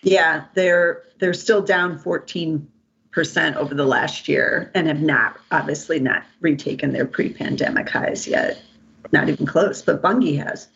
Yeah, 0.04 0.46
they're 0.54 1.04
they're 1.20 1.34
still 1.34 1.62
down 1.62 2.00
14% 2.00 2.62
over 3.56 3.76
the 3.76 3.86
last 3.86 4.30
year 4.30 4.72
and 4.74 4.88
have 4.88 5.02
not 5.02 5.38
obviously 5.52 6.00
not 6.00 6.24
retaken 6.39 6.94
their 6.94 7.06
pre-pandemic 7.06 7.89
highs 7.89 8.26
yet. 8.26 8.62
Not 9.12 9.28
even 9.28 9.46
close, 9.46 9.82
but 9.82 10.02
Bunge 10.02 10.38
has. 10.38 10.70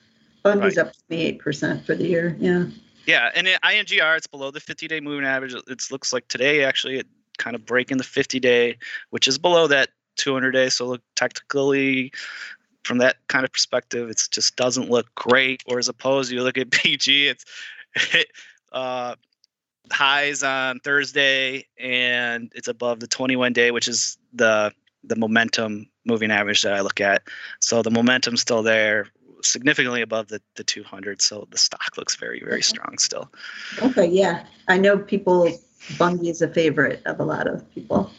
Bunge's 0.46 0.78
up 0.78 0.92
28% 1.10 1.86
for 1.86 1.96
the 1.96 2.08
year. 2.08 2.38
Yeah. 2.40 2.66
Yeah, 3.08 3.32
and 3.36 3.48
in 3.48 3.58
INGR, 3.64 4.18
it's 4.18 4.28
below 4.28 4.52
the 4.52 4.60
50-day 4.60 5.00
moving 5.00 5.26
average. 5.26 5.54
It 5.54 5.82
looks 5.92 6.14
like 6.14 6.28
today 6.28 6.64
actually 6.64 7.00
it 7.00 7.08
kind 7.38 7.56
of 7.56 7.66
breaking 7.66 7.98
the 7.98 8.04
50-day, 8.04 8.78
which 9.10 9.28
is 9.28 9.38
below 9.38 9.68
that 9.68 9.90
200-day. 10.18 10.70
So 10.70 10.86
look, 10.86 11.02
technically, 11.16 12.12
from 12.84 13.00
that 13.00 13.18
kind 13.28 13.44
of 13.44 13.52
perspective, 13.52 14.10
it 14.10 14.22
just 14.32 14.56
doesn't 14.56 14.90
look 14.90 15.14
great. 15.16 15.64
Or 15.68 15.80
as 15.80 15.90
opposed, 15.90 16.32
you 16.32 16.42
look 16.44 16.58
at 16.58 16.70
BG, 16.72 17.26
it's 17.26 17.46
it, 18.14 18.28
uh, 18.72 19.16
highs 19.92 20.44
on 20.44 20.80
Thursday, 20.80 21.66
and 21.80 22.52
it's 22.56 22.68
above 22.68 23.00
the 23.00 23.08
21-day, 23.08 23.72
which 23.72 23.88
is 23.88 24.18
the 24.34 24.72
the 25.08 25.16
momentum 25.16 25.88
moving 26.06 26.32
average 26.32 26.64
that 26.64 26.74
I 26.74 26.82
look 26.82 27.00
at. 27.00 27.24
So 27.60 27.82
the 27.82 27.92
momentum's 27.92 28.42
still 28.42 28.64
there, 28.64 29.08
significantly 29.46 30.02
above 30.02 30.28
the, 30.28 30.42
the 30.56 30.64
200. 30.64 31.22
So 31.22 31.48
the 31.52 31.58
stock 31.58 31.98
looks 31.98 32.16
very, 32.16 32.42
very 32.44 32.62
strong 32.62 32.98
still. 32.98 33.32
Okay, 33.82 34.06
yeah. 34.08 34.46
I 34.68 34.78
know 34.78 34.98
people, 34.98 35.50
Bunge 35.98 36.28
is 36.28 36.42
a 36.42 36.48
favorite 36.48 37.02
of 37.06 37.20
a 37.20 37.24
lot 37.24 37.48
of 37.48 37.70
people. 37.74 38.12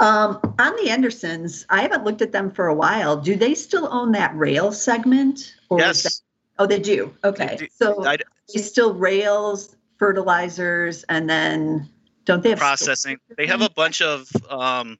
Um, 0.00 0.40
on 0.58 0.74
the 0.82 0.90
Andersons, 0.90 1.66
I 1.68 1.82
haven't 1.82 2.04
looked 2.04 2.22
at 2.22 2.32
them 2.32 2.50
for 2.50 2.66
a 2.68 2.74
while. 2.74 3.16
Do 3.16 3.36
they 3.36 3.54
still 3.54 3.88
own 3.92 4.12
that 4.12 4.34
rail 4.36 4.72
segment? 4.72 5.54
Yes. 5.70 6.22
Oh, 6.58 6.66
they 6.66 6.78
do. 6.78 7.14
Okay. 7.24 7.56
do- 7.58 7.66
So 7.72 8.04
I- 8.04 8.16
they 8.52 8.60
still 8.60 8.94
rails, 8.94 9.76
fertilizers, 9.98 11.04
and 11.04 11.28
then 11.28 11.88
don't 12.24 12.42
they 12.42 12.50
have 12.50 12.58
processing. 12.58 13.18
They 13.36 13.46
have 13.46 13.62
a 13.62 13.70
bunch 13.70 14.00
of 14.02 14.28
um, 14.50 14.98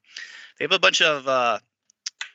they 0.59 0.65
have 0.65 0.73
a 0.73 0.79
bunch 0.79 1.03
of 1.03 1.27
uh, 1.29 1.59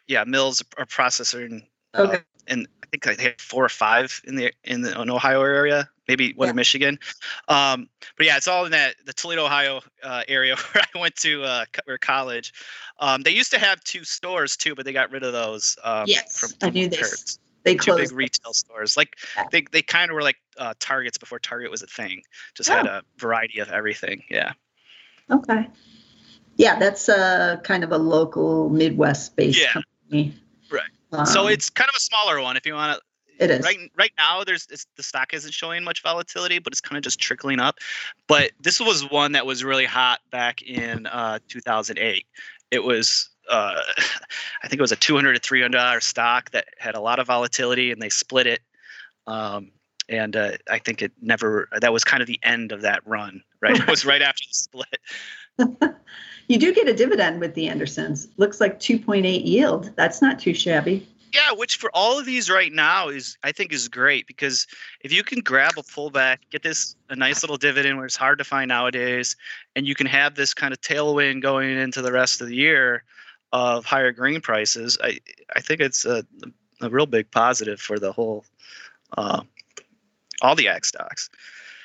yeah 0.08 0.24
mills 0.26 0.63
or 0.78 0.86
processing. 0.86 1.67
uh, 1.93 2.17
and 2.48 2.67
I 2.93 2.97
think 3.00 3.17
they 3.17 3.23
have 3.26 3.39
four 3.39 3.65
or 3.65 3.69
five 3.69 4.21
in 4.26 4.36
the 4.36 4.52
in 4.63 4.82
the 4.82 5.00
in 5.02 5.10
Ohio 5.10 5.41
area, 5.41 5.89
maybe 6.08 6.34
one 6.34 6.47
Yeah. 6.47 6.50
in 6.52 6.56
Michigan. 6.56 7.00
Um, 7.50 7.89
but 8.15 8.26
yeah, 8.26 8.38
it's 8.38 8.47
all 8.47 8.65
in 8.65 8.71
that 8.71 8.95
the 9.06 9.13
Toledo, 9.13 9.45
Ohio 9.45 9.82
uh, 10.04 10.23
area 10.28 10.56
where 10.73 10.84
I 10.95 11.00
went 11.00 11.15
to 11.17 11.43
uh, 11.43 11.65
or 11.88 11.97
college. 11.97 12.54
Um, 13.00 13.21
they 13.23 13.32
used 13.32 13.52
to 13.52 13.60
have 13.60 13.84
two 13.84 14.04
stores 14.04 14.56
too, 14.56 14.73
but 14.73 14.86
they 14.86 14.93
got 14.93 15.12
rid 15.12 15.23
of 15.23 15.34
those. 15.34 15.78
Um, 15.84 16.06
Yes, 16.08 16.54
I 16.62 16.69
knew 16.69 16.88
this. 16.89 17.39
They 17.63 17.76
Two 17.76 17.91
closed. 17.91 18.10
big 18.12 18.17
retail 18.17 18.54
stores. 18.54 18.95
Like 18.95 19.17
Yeah. 19.36 19.43
they, 19.52 19.65
they 19.73 19.82
kind 19.82 20.10
of 20.10 20.15
were 20.15 20.21
like 20.21 20.38
uh, 20.58 20.73
Targets 20.80 21.17
before 21.17 21.39
Target 21.39 21.69
was 21.69 21.82
a 21.82 21.88
thing. 21.88 22.21
Just 22.56 22.69
had 22.69 22.88
Oh. 22.88 23.00
a 23.00 23.02
variety 23.17 23.60
of 23.60 23.69
everything. 23.69 24.23
Yeah. 24.30 24.54
Okay. 25.30 25.67
Yeah, 26.56 26.80
that's 26.80 27.10
a 27.10 27.60
kind 27.65 27.84
of 27.84 27.91
a 27.91 27.97
local 27.97 28.69
Midwest-based 28.69 29.60
Yeah. 29.60 29.73
company. 29.73 30.34
Right. 30.71 30.89
So 31.26 31.46
Um, 31.46 31.50
it's 31.50 31.70
kind 31.70 31.89
of 31.89 31.96
a 31.96 32.00
smaller 32.00 32.41
one 32.41 32.58
if 32.58 32.65
you 32.65 32.74
want 32.74 32.98
to 32.98 33.04
it 33.39 33.52
is. 33.52 33.63
right 33.63 33.78
right 33.96 34.12
now 34.17 34.43
there's 34.43 34.67
it's, 34.72 34.88
the 34.96 35.04
stock 35.04 35.34
isn't 35.34 35.54
showing 35.54 35.84
much 35.84 36.02
volatility 36.02 36.60
but 36.60 36.74
it's 36.74 36.82
kind 36.82 36.98
of 36.98 37.04
just 37.04 37.20
trickling 37.20 37.60
up. 37.60 37.76
But 38.28 38.52
this 38.60 38.80
was 38.80 39.10
one 39.10 39.34
that 39.34 39.46
was 39.46 39.63
really 39.63 39.86
hot 39.86 40.22
back 40.32 40.62
in 40.62 41.06
uh, 41.08 41.39
2008 41.48 42.26
it 42.72 42.84
was 42.84 43.30
uh, 43.50 43.80
i 44.63 44.67
think 44.67 44.80
it 44.80 44.82
was 44.82 44.91
a 44.91 44.98
200 44.98 45.34
to 45.34 45.39
300 45.39 45.78
dollar 45.78 46.02
stock 46.02 46.52
that 46.52 46.65
had 46.80 46.96
a 46.96 47.02
lot 47.02 47.20
of 47.20 47.28
volatility 47.28 47.91
and 47.91 48.02
they 48.02 48.10
split 48.10 48.48
it. 48.48 48.62
Um, 49.28 49.72
and 50.10 50.36
uh, 50.36 50.52
i 50.70 50.80
think 50.80 51.02
it 51.02 51.12
never 51.22 51.70
that 51.82 51.93
was 51.93 52.04
kind 52.04 52.22
of 52.22 52.28
the 52.28 52.39
end 52.43 52.72
of 52.72 52.82
that 52.82 53.06
run 53.06 53.43
right? 53.62 53.78
It 53.80 53.88
was 53.88 54.06
right 54.06 54.22
after 54.22 54.43
the 54.50 54.54
split 54.58 54.98
You 56.50 56.58
do 56.58 56.74
get 56.74 56.88
a 56.88 56.93
dividend 56.93 57.41
with 57.41 57.56
the 57.56 57.67
Andersons. 57.67 58.30
Looks 58.38 58.62
like 58.62 58.80
2.8 58.80 59.46
yield. 59.46 59.91
That's 59.98 60.22
not 60.22 60.39
too 60.39 60.54
shabby. 60.54 61.06
Yeah, 61.34 61.52
which 61.52 61.76
for 61.76 61.91
all 61.93 62.17
of 62.17 62.26
these 62.26 62.50
right 62.50 62.72
now 62.72 63.10
is 63.10 63.38
I 63.43 63.52
think 63.52 63.74
is 63.74 63.89
great 63.89 64.28
because 64.28 64.65
if 65.02 65.12
you 65.12 65.24
can 65.24 65.41
grab 65.41 65.74
a 65.78 65.84
pullback, 65.84 66.38
get 66.50 66.63
this 66.63 66.96
a 67.10 67.17
nice 67.17 67.43
little 67.43 67.58
dividend 67.58 67.98
where 67.98 68.06
it's 68.06 68.15
hard 68.15 68.38
to 68.38 68.46
find 68.46 68.70
nowadays, 68.70 69.36
and 69.76 69.86
you 69.86 69.93
can 69.93 70.08
have 70.08 70.36
this 70.36 70.54
kind 70.54 70.74
of 70.74 70.80
tailwind 70.80 71.41
going 71.41 71.78
into 71.78 72.02
the 72.02 72.13
rest 72.13 72.39
of 72.39 72.48
the 72.48 72.56
year 72.56 73.04
of 73.52 73.86
higher 73.86 74.12
grain 74.12 74.41
prices, 74.41 74.98
I 75.04 75.20
I 75.56 75.62
think 75.62 75.82
it's 75.82 76.06
a, 76.06 76.26
a 76.82 76.89
real 76.89 77.06
big 77.06 77.30
positive 77.32 77.80
for 77.80 78.00
the 78.00 78.12
whole 78.12 78.46
uh, 79.17 79.41
all 80.41 80.56
the 80.56 80.70
ag 80.70 80.86
stocks. 80.86 81.30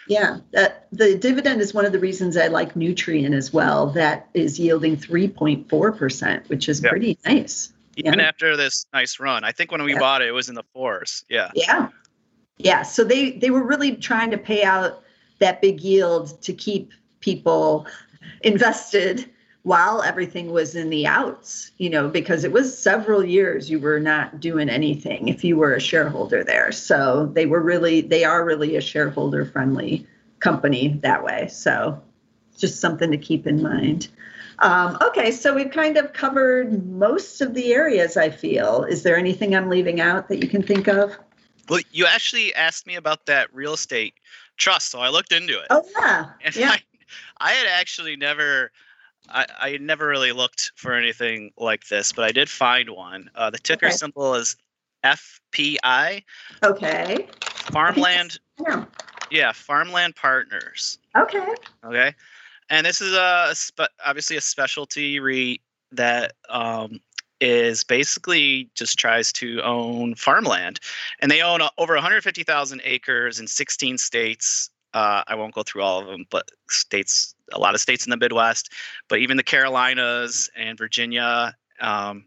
Yeah, 0.08 0.38
that 0.52 0.88
the 0.92 1.16
dividend 1.16 1.60
is 1.60 1.72
one 1.74 1.84
of 1.84 1.92
the 1.92 1.98
reasons 1.98 2.36
I 2.36 2.48
like 2.48 2.74
Nutrien 2.74 3.34
as 3.34 3.52
well. 3.52 3.86
That 3.90 4.28
is 4.34 4.58
yielding 4.58 4.96
3.4%, 4.96 6.48
which 6.48 6.68
is 6.68 6.82
Yeah. 6.82 6.90
pretty 6.90 7.18
nice. 7.24 7.72
Even 7.96 8.18
Yeah. 8.18 8.26
after 8.26 8.56
this 8.56 8.86
nice 8.92 9.20
run, 9.20 9.44
I 9.44 9.52
think 9.52 9.70
when 9.70 9.82
we 9.82 9.92
Yeah. 9.92 10.00
bought 10.00 10.22
it, 10.22 10.28
it 10.28 10.32
was 10.32 10.48
in 10.48 10.54
the 10.54 10.64
fours. 10.72 11.24
Yeah. 11.28 11.50
Yeah. 11.54 11.88
Yeah. 12.58 12.82
So 12.82 13.04
they 13.04 13.32
they 13.32 13.50
were 13.50 13.62
really 13.64 13.96
trying 13.96 14.30
to 14.30 14.38
pay 14.38 14.64
out 14.64 15.02
that 15.38 15.60
big 15.60 15.80
yield 15.80 16.40
to 16.42 16.52
keep 16.52 16.92
people 17.20 17.86
invested 18.42 19.28
while 19.62 20.02
everything 20.02 20.50
was 20.50 20.74
in 20.74 20.90
the 20.90 21.06
outs, 21.06 21.70
you 21.78 21.88
know, 21.88 22.08
because 22.08 22.42
it 22.44 22.52
was 22.52 22.76
several 22.76 23.24
years 23.24 23.70
you 23.70 23.78
were 23.78 24.00
not 24.00 24.40
doing 24.40 24.68
anything 24.68 25.28
if 25.28 25.44
you 25.44 25.56
were 25.56 25.74
a 25.74 25.80
shareholder 25.80 26.42
there. 26.42 26.72
So 26.72 27.26
they 27.32 27.46
were 27.46 27.60
really 27.60 28.00
they 28.00 28.24
are 28.24 28.44
really 28.44 28.76
a 28.76 28.80
shareholder 28.80 29.44
friendly 29.44 30.06
company 30.40 30.98
that 31.02 31.22
way. 31.22 31.48
So 31.48 32.02
just 32.58 32.80
something 32.80 33.10
to 33.10 33.18
keep 33.18 33.46
in 33.46 33.62
mind. 33.62 34.08
Um, 34.58 34.96
okay, 35.00 35.30
so 35.32 35.54
we've 35.54 35.70
kind 35.70 35.96
of 35.96 36.12
covered 36.12 36.86
most 36.86 37.40
of 37.40 37.54
the 37.54 37.72
areas, 37.72 38.16
I 38.16 38.30
feel. 38.30 38.84
Is 38.84 39.02
there 39.02 39.16
anything 39.16 39.56
I'm 39.56 39.68
leaving 39.68 40.00
out 40.00 40.28
that 40.28 40.42
you 40.42 40.48
can 40.48 40.62
think 40.62 40.88
of? 40.88 41.16
Well, 41.68 41.80
you 41.90 42.06
actually 42.06 42.54
asked 42.54 42.86
me 42.86 42.94
about 42.94 43.26
that 43.26 43.52
real 43.54 43.74
estate 43.74 44.14
trust, 44.56 44.90
so 44.90 45.00
I 45.00 45.08
looked 45.08 45.32
into 45.32 45.58
it. 45.58 45.66
Oh 45.70 45.84
yeah, 45.98 46.30
And 46.44 46.54
yeah. 46.54 46.70
I, 46.72 46.82
I 47.40 47.52
had 47.52 47.66
actually 47.66 48.16
never, 48.16 48.70
I, 49.28 49.46
I 49.60 49.76
never 49.78 50.06
really 50.08 50.32
looked 50.32 50.72
for 50.76 50.92
anything 50.94 51.52
like 51.56 51.86
this, 51.88 52.12
but 52.12 52.24
I 52.24 52.32
did 52.32 52.48
find 52.50 52.90
one. 52.90 53.30
Uh, 53.34 53.50
the 53.50 53.58
ticker 53.58 53.86
Okay. 53.86 53.94
symbol 53.94 54.34
is 54.34 54.56
FPI, 55.04 56.22
Okay. 56.62 57.28
Farmland. 57.44 58.38
Yeah. 58.66 58.84
Yeah, 59.30 59.52
Farmland 59.52 60.14
Partners. 60.16 60.98
Okay. 61.16 61.46
Okay, 61.84 62.14
and 62.68 62.84
this 62.84 63.00
is 63.00 63.14
a 63.14 63.50
spe- 63.54 63.80
obviously 64.04 64.36
a 64.36 64.40
specialty 64.40 65.18
REIT 65.20 65.60
that 65.92 66.34
um, 66.50 67.00
is 67.40 67.82
basically 67.82 68.68
just 68.74 68.98
tries 68.98 69.32
to 69.34 69.60
own 69.62 70.14
farmland, 70.16 70.80
and 71.20 71.30
they 71.30 71.40
own 71.42 71.62
uh, 71.62 71.70
over 71.78 71.94
150,000 71.94 72.80
acres 72.84 73.40
in 73.40 73.46
16 73.46 73.96
states. 73.98 74.68
Uh, 74.94 75.22
I 75.26 75.34
won't 75.34 75.54
go 75.54 75.62
through 75.62 75.82
all 75.82 76.00
of 76.00 76.06
them, 76.06 76.26
but 76.30 76.50
states, 76.68 77.34
a 77.52 77.58
lot 77.58 77.74
of 77.74 77.80
states 77.80 78.06
in 78.06 78.10
the 78.10 78.16
Midwest, 78.16 78.72
but 79.08 79.18
even 79.18 79.36
the 79.36 79.42
Carolinas 79.42 80.50
and 80.56 80.78
Virginia, 80.78 81.54
um, 81.80 82.24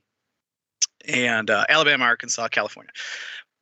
and 1.08 1.50
uh, 1.50 1.66
Alabama, 1.70 2.06
Arkansas, 2.06 2.48
California. 2.48 2.92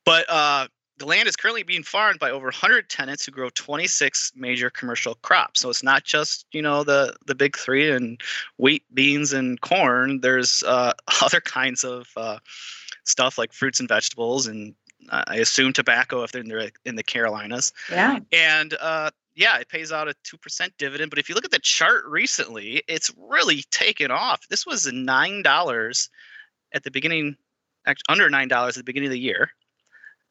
But 0.04 0.28
uh, 0.30 0.68
the 0.98 1.06
land 1.06 1.28
is 1.28 1.36
currently 1.36 1.62
being 1.62 1.82
farmed 1.82 2.18
by 2.18 2.30
over 2.30 2.46
100 2.46 2.88
tenants 2.88 3.26
who 3.26 3.32
grow 3.32 3.50
26 3.50 4.32
major 4.36 4.70
commercial 4.70 5.16
crops. 5.16 5.60
So 5.60 5.70
it's 5.70 5.82
not 5.82 6.04
just 6.04 6.46
you 6.52 6.62
know 6.62 6.84
the 6.84 7.14
the 7.26 7.34
big 7.34 7.56
three 7.56 7.90
and 7.90 8.20
wheat, 8.58 8.84
beans, 8.94 9.32
and 9.32 9.60
corn. 9.60 10.20
There's 10.20 10.62
uh, 10.64 10.92
other 11.22 11.40
kinds 11.40 11.84
of 11.84 12.08
uh, 12.16 12.38
stuff 13.04 13.38
like 13.38 13.52
fruits 13.52 13.80
and 13.80 13.88
vegetables, 13.88 14.46
and 14.46 14.74
uh, 15.10 15.24
I 15.26 15.36
assume 15.36 15.72
tobacco 15.72 16.22
if 16.22 16.32
they're 16.32 16.42
in 16.42 16.48
the, 16.48 16.72
in 16.84 16.96
the 16.96 17.02
Carolinas. 17.02 17.72
Yeah. 17.90 18.20
And 18.32 18.74
uh, 18.80 19.10
yeah, 19.34 19.58
it 19.58 19.68
pays 19.68 19.92
out 19.92 20.08
a 20.08 20.14
two 20.24 20.36
percent 20.38 20.72
dividend. 20.78 21.10
But 21.10 21.18
if 21.18 21.28
you 21.28 21.34
look 21.34 21.44
at 21.44 21.50
the 21.50 21.58
chart 21.58 22.04
recently, 22.06 22.82
it's 22.88 23.10
really 23.18 23.62
taken 23.70 24.10
off. 24.10 24.46
This 24.48 24.66
was 24.66 24.90
nine 24.92 25.42
dollars 25.42 26.08
at 26.72 26.82
the 26.84 26.90
beginning, 26.90 27.36
under 28.08 28.28
nine 28.30 28.48
dollars 28.48 28.76
at 28.76 28.80
the 28.80 28.84
beginning 28.84 29.08
of 29.08 29.12
the 29.12 29.18
year, 29.20 29.50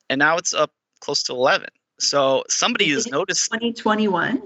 and 0.10 0.20
now 0.20 0.38
it's 0.38 0.54
up 0.54 0.72
close 1.00 1.24
to 1.24 1.34
eleven. 1.34 1.70
So 2.00 2.44
somebody 2.50 2.90
has 2.92 3.08
noticed. 3.08 3.52
2021. 3.52 4.42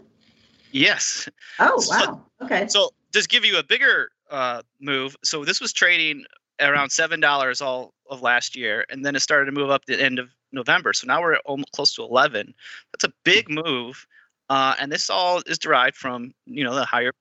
Yes. 0.71 1.29
Oh 1.59 1.79
So- 1.79 1.91
wow. 2.11 2.25
Okay. 2.41 2.67
So 2.67 2.89
just 3.13 3.29
give 3.29 3.45
you 3.45 3.57
a 3.57 3.63
bigger 3.63 4.09
uh, 4.29 4.61
move. 4.81 5.15
So 5.23 5.45
this 5.45 5.61
was 5.61 5.71
trading 5.73 6.25
around 6.59 6.89
seven 6.91 7.19
dollars 7.19 7.61
all 7.61 7.93
of 8.09 8.21
last 8.21 8.55
year, 8.55 8.85
and 8.89 9.05
then 9.05 9.15
it 9.15 9.21
started 9.21 9.45
to 9.45 9.51
move 9.51 9.69
up 9.69 9.85
the 9.85 10.01
end 10.01 10.19
of 10.19 10.29
November. 10.51 10.93
So 10.93 11.07
now 11.07 11.21
we're 11.21 11.37
almost 11.45 11.71
close 11.71 11.93
to 11.95 12.03
eleven. 12.03 12.53
That's 12.91 13.05
a 13.05 13.13
big 13.23 13.49
move, 13.49 14.05
uh, 14.49 14.75
and 14.79 14.91
this 14.91 15.09
all 15.09 15.41
is 15.45 15.57
derived 15.57 15.95
from 15.95 16.33
you 16.45 16.63
know 16.63 16.75
the 16.75 16.85
higher 16.85 17.13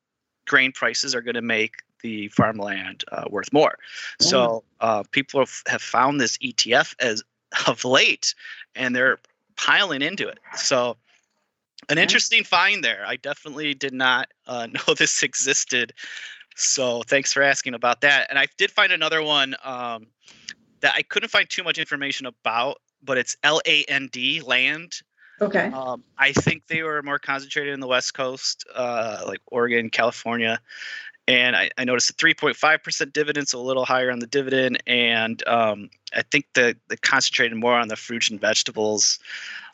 grain 0.46 0.72
prices 0.72 1.14
are 1.14 1.20
going 1.22 1.34
to 1.34 1.42
make 1.42 1.82
the 2.02 2.28
farmland 2.28 3.04
uh, 3.10 3.24
worth 3.30 3.52
more. 3.52 3.78
So 4.20 4.62
uh, 4.80 5.02
people 5.10 5.44
have, 5.66 5.82
found 5.82 6.20
this 6.20 6.38
ETF 6.38 6.94
as 7.00 7.22
of 7.66 7.84
late, 7.84 8.34
and 8.74 8.94
they're 8.94 9.18
piling 9.56 10.02
into 10.02 10.28
it. 10.28 10.38
So 10.54 10.96
an 11.88 11.96
Yeah. 11.96 12.02
interesting 12.02 12.44
find 12.44 12.84
there. 12.84 13.04
I 13.06 13.16
definitely 13.16 13.74
did 13.74 13.92
not 13.92 14.28
uh, 14.46 14.66
know 14.72 14.94
this 14.94 15.22
existed. 15.22 15.92
So 16.54 17.02
thanks 17.02 17.32
for 17.32 17.42
asking 17.42 17.74
about 17.74 18.00
that. 18.00 18.28
And 18.30 18.38
I 18.38 18.46
did 18.56 18.70
find 18.70 18.92
another 18.92 19.22
one 19.22 19.54
um, 19.62 20.06
that 20.80 20.94
I 20.94 21.02
couldn't 21.02 21.28
find 21.28 21.48
too 21.48 21.62
much 21.62 21.78
information 21.78 22.26
about, 22.26 22.78
but 23.02 23.18
it's 23.18 23.36
L 23.42 23.60
A 23.66 23.84
N 23.84 24.08
D 24.10 24.40
land. 24.40 25.00
Okay. 25.40 25.70
Um, 25.70 26.02
I 26.18 26.32
think 26.32 26.66
they 26.66 26.82
were 26.82 27.02
more 27.02 27.18
concentrated 27.18 27.74
in 27.74 27.80
the 27.80 27.86
West 27.86 28.14
Coast, 28.14 28.66
uh, 28.74 29.22
like 29.26 29.40
Oregon, 29.48 29.90
California. 29.90 30.60
And 31.28 31.56
I, 31.56 31.70
I 31.76 31.84
noticed 31.84 32.08
a 32.10 32.12
3.5% 32.14 33.12
dividend, 33.12 33.48
so 33.48 33.58
a 33.58 33.60
little 33.60 33.84
higher 33.84 34.12
on 34.12 34.20
the 34.20 34.28
dividend. 34.28 34.80
And 34.86 35.46
um, 35.48 35.90
I 36.14 36.22
think 36.22 36.46
the, 36.54 36.76
the 36.88 36.96
concentrated 36.96 37.58
more 37.58 37.74
on 37.74 37.88
the 37.88 37.96
fruits 37.96 38.30
and 38.30 38.40
vegetables 38.40 39.18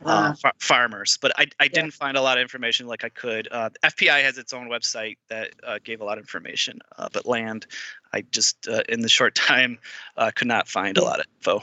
uh, 0.05 0.35
Wow. 0.43 0.53
farmers. 0.59 1.19
But 1.21 1.33
I, 1.39 1.47
I 1.61 1.69
didn't 1.69 1.93
find 1.93 2.17
a 2.17 2.23
lot 2.23 2.39
of 2.39 2.43
information 2.43 2.87
like 2.87 3.05
I 3.05 3.11
could. 3.11 3.49
Uh, 3.53 3.71
FPI 3.85 4.23
has 4.23 4.39
its 4.39 4.53
own 4.53 4.69
website 4.69 5.19
that 5.29 5.51
uh, 5.63 5.79
gave 5.85 6.01
a 6.01 6.05
lot 6.05 6.19
of 6.19 6.25
information, 6.25 6.81
uh, 6.99 7.09
but 7.13 7.27
land, 7.27 7.67
I 8.13 8.23
just, 8.23 8.67
uh, 8.67 8.83
in 8.89 9.01
the 9.03 9.09
short 9.09 9.35
time, 9.37 9.79
uh, 10.17 10.31
could 10.35 10.49
not 10.49 10.69
find 10.69 10.97
a 10.97 11.05
lot 11.05 11.21
of 11.21 11.27
info. 11.39 11.63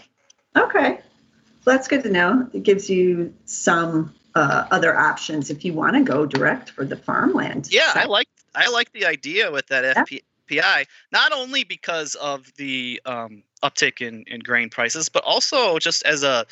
Okay. 0.55 0.99
That's 1.65 1.87
good 1.87 2.03
to 2.03 2.09
know. 2.09 2.49
It 2.53 2.63
gives 2.63 2.89
you 2.89 3.33
some 3.45 4.13
uh, 4.35 4.65
other 4.71 4.97
options 4.97 5.49
if 5.49 5.65
you 5.65 5.73
want 5.73 5.95
to 5.95 6.01
go 6.01 6.25
direct 6.25 6.69
for 6.69 6.85
the 6.85 6.95
farmland. 6.95 7.69
Yeah, 7.71 7.91
I 7.93 8.05
like 8.05 8.27
I 8.55 8.69
like 8.69 8.91
the 8.93 9.05
idea 9.05 9.51
with 9.51 9.67
that 9.67 9.83
Yeah. 9.83 10.19
FPI, 10.49 10.85
not 11.11 11.31
only 11.31 11.63
because 11.63 12.15
of 12.15 12.51
the 12.55 13.01
um, 13.05 13.43
uptick 13.63 14.01
in, 14.01 14.23
in 14.27 14.39
grain 14.39 14.69
prices, 14.69 15.09
but 15.09 15.23
also 15.23 15.79
just 15.79 16.03
as 16.05 16.23
a 16.23 16.45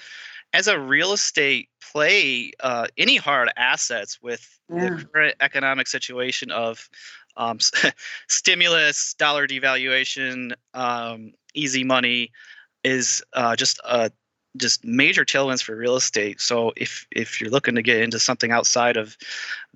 as 0.53 0.67
a 0.67 0.79
real 0.79 1.13
estate 1.13 1.69
play, 1.81 2.51
uh, 2.59 2.87
any 2.97 3.17
hard 3.17 3.49
assets 3.57 4.21
with 4.21 4.59
Yeah. 4.69 4.89
the 4.89 5.05
current 5.13 5.35
economic 5.39 5.87
situation 5.87 6.51
of 6.51 6.89
um, 7.35 7.59
stimulus, 8.27 9.13
dollar 9.13 9.47
devaluation, 9.47 10.53
um, 10.73 11.33
easy 11.53 11.83
money 11.83 12.31
is 12.83 13.23
uh, 13.33 13.55
just 13.55 13.79
uh, 13.83 14.09
just 14.57 14.83
major 14.83 15.25
tailwinds 15.25 15.63
for 15.63 15.75
real 15.75 15.95
estate. 15.95 16.41
So 16.41 16.73
if 16.75 17.07
if 17.11 17.39
you're 17.39 17.49
looking 17.49 17.75
to 17.75 17.81
get 17.81 18.01
into 18.01 18.19
something 18.19 18.51
outside 18.51 18.97
of 18.97 19.17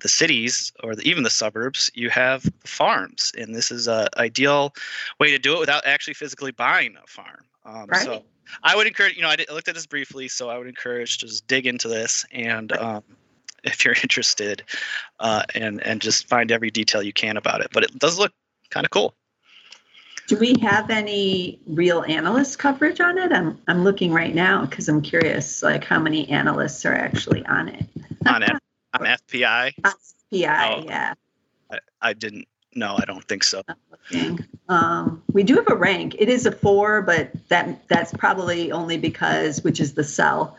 the 0.00 0.08
cities 0.08 0.72
or 0.82 0.94
the, 0.94 1.02
even 1.08 1.22
the 1.22 1.30
suburbs, 1.30 1.90
you 1.94 2.10
have 2.10 2.44
farms, 2.64 3.32
and 3.38 3.54
this 3.54 3.70
is 3.70 3.88
a 3.88 4.08
ideal 4.18 4.74
way 5.20 5.30
to 5.30 5.38
do 5.38 5.54
it 5.56 5.60
without 5.60 5.86
actually 5.86 6.14
physically 6.14 6.52
buying 6.52 6.96
a 7.02 7.06
farm. 7.06 7.44
Um, 7.64 7.86
Right. 7.86 8.02
So 8.02 8.24
I 8.62 8.76
would 8.76 8.86
encourage, 8.86 9.16
you 9.16 9.22
know, 9.22 9.28
I, 9.28 9.36
did, 9.36 9.48
I 9.50 9.54
looked 9.54 9.68
at 9.68 9.74
this 9.74 9.86
briefly, 9.86 10.28
so 10.28 10.50
I 10.50 10.58
would 10.58 10.66
encourage 10.66 11.18
to 11.18 11.26
just 11.26 11.46
dig 11.46 11.66
into 11.66 11.88
this 11.88 12.24
and. 12.32 12.72
Um, 12.72 13.02
if 13.64 13.84
you're 13.84 13.94
interested, 14.02 14.64
uh, 15.20 15.44
and 15.54 15.80
and 15.86 16.00
just 16.00 16.28
find 16.28 16.50
every 16.50 16.68
detail 16.68 17.00
you 17.00 17.12
can 17.12 17.36
about 17.36 17.60
it, 17.60 17.68
but 17.72 17.84
it 17.84 17.96
does 17.96 18.18
look 18.18 18.32
kind 18.70 18.84
of 18.84 18.90
cool. 18.90 19.14
Do 20.28 20.36
we 20.38 20.54
have 20.62 20.88
any 20.90 21.60
real 21.66 22.04
analyst 22.06 22.58
coverage 22.58 23.00
on 23.00 23.18
it? 23.18 23.32
I'm 23.32 23.58
I'm 23.68 23.84
looking 23.84 24.12
right 24.12 24.34
now 24.34 24.64
because 24.64 24.88
I'm 24.88 25.02
curious, 25.02 25.62
like 25.62 25.84
how 25.84 25.98
many 25.98 26.28
analysts 26.28 26.86
are 26.86 26.94
actually 26.94 27.44
on 27.46 27.68
it. 27.68 27.84
on 28.26 28.42
F- 28.42 28.58
on 28.94 29.00
FPI. 29.00 29.72
On 29.84 29.92
PI, 30.32 30.74
Oh. 30.74 30.84
yeah. 30.86 31.14
I, 31.70 31.78
I 32.00 32.12
didn't. 32.14 32.46
No, 32.74 32.96
I 32.96 33.04
don't 33.04 33.24
think 33.24 33.44
so. 33.44 33.62
Um, 34.68 35.22
we 35.32 35.42
do 35.42 35.56
have 35.56 35.68
a 35.70 35.74
rank. 35.74 36.16
It 36.18 36.28
is 36.30 36.46
a 36.46 36.52
four, 36.52 37.02
but 37.02 37.30
that 37.48 37.86
that's 37.88 38.12
probably 38.14 38.72
only 38.72 38.96
because, 38.96 39.62
which 39.62 39.78
is 39.80 39.92
the 39.94 40.04
sell, 40.04 40.56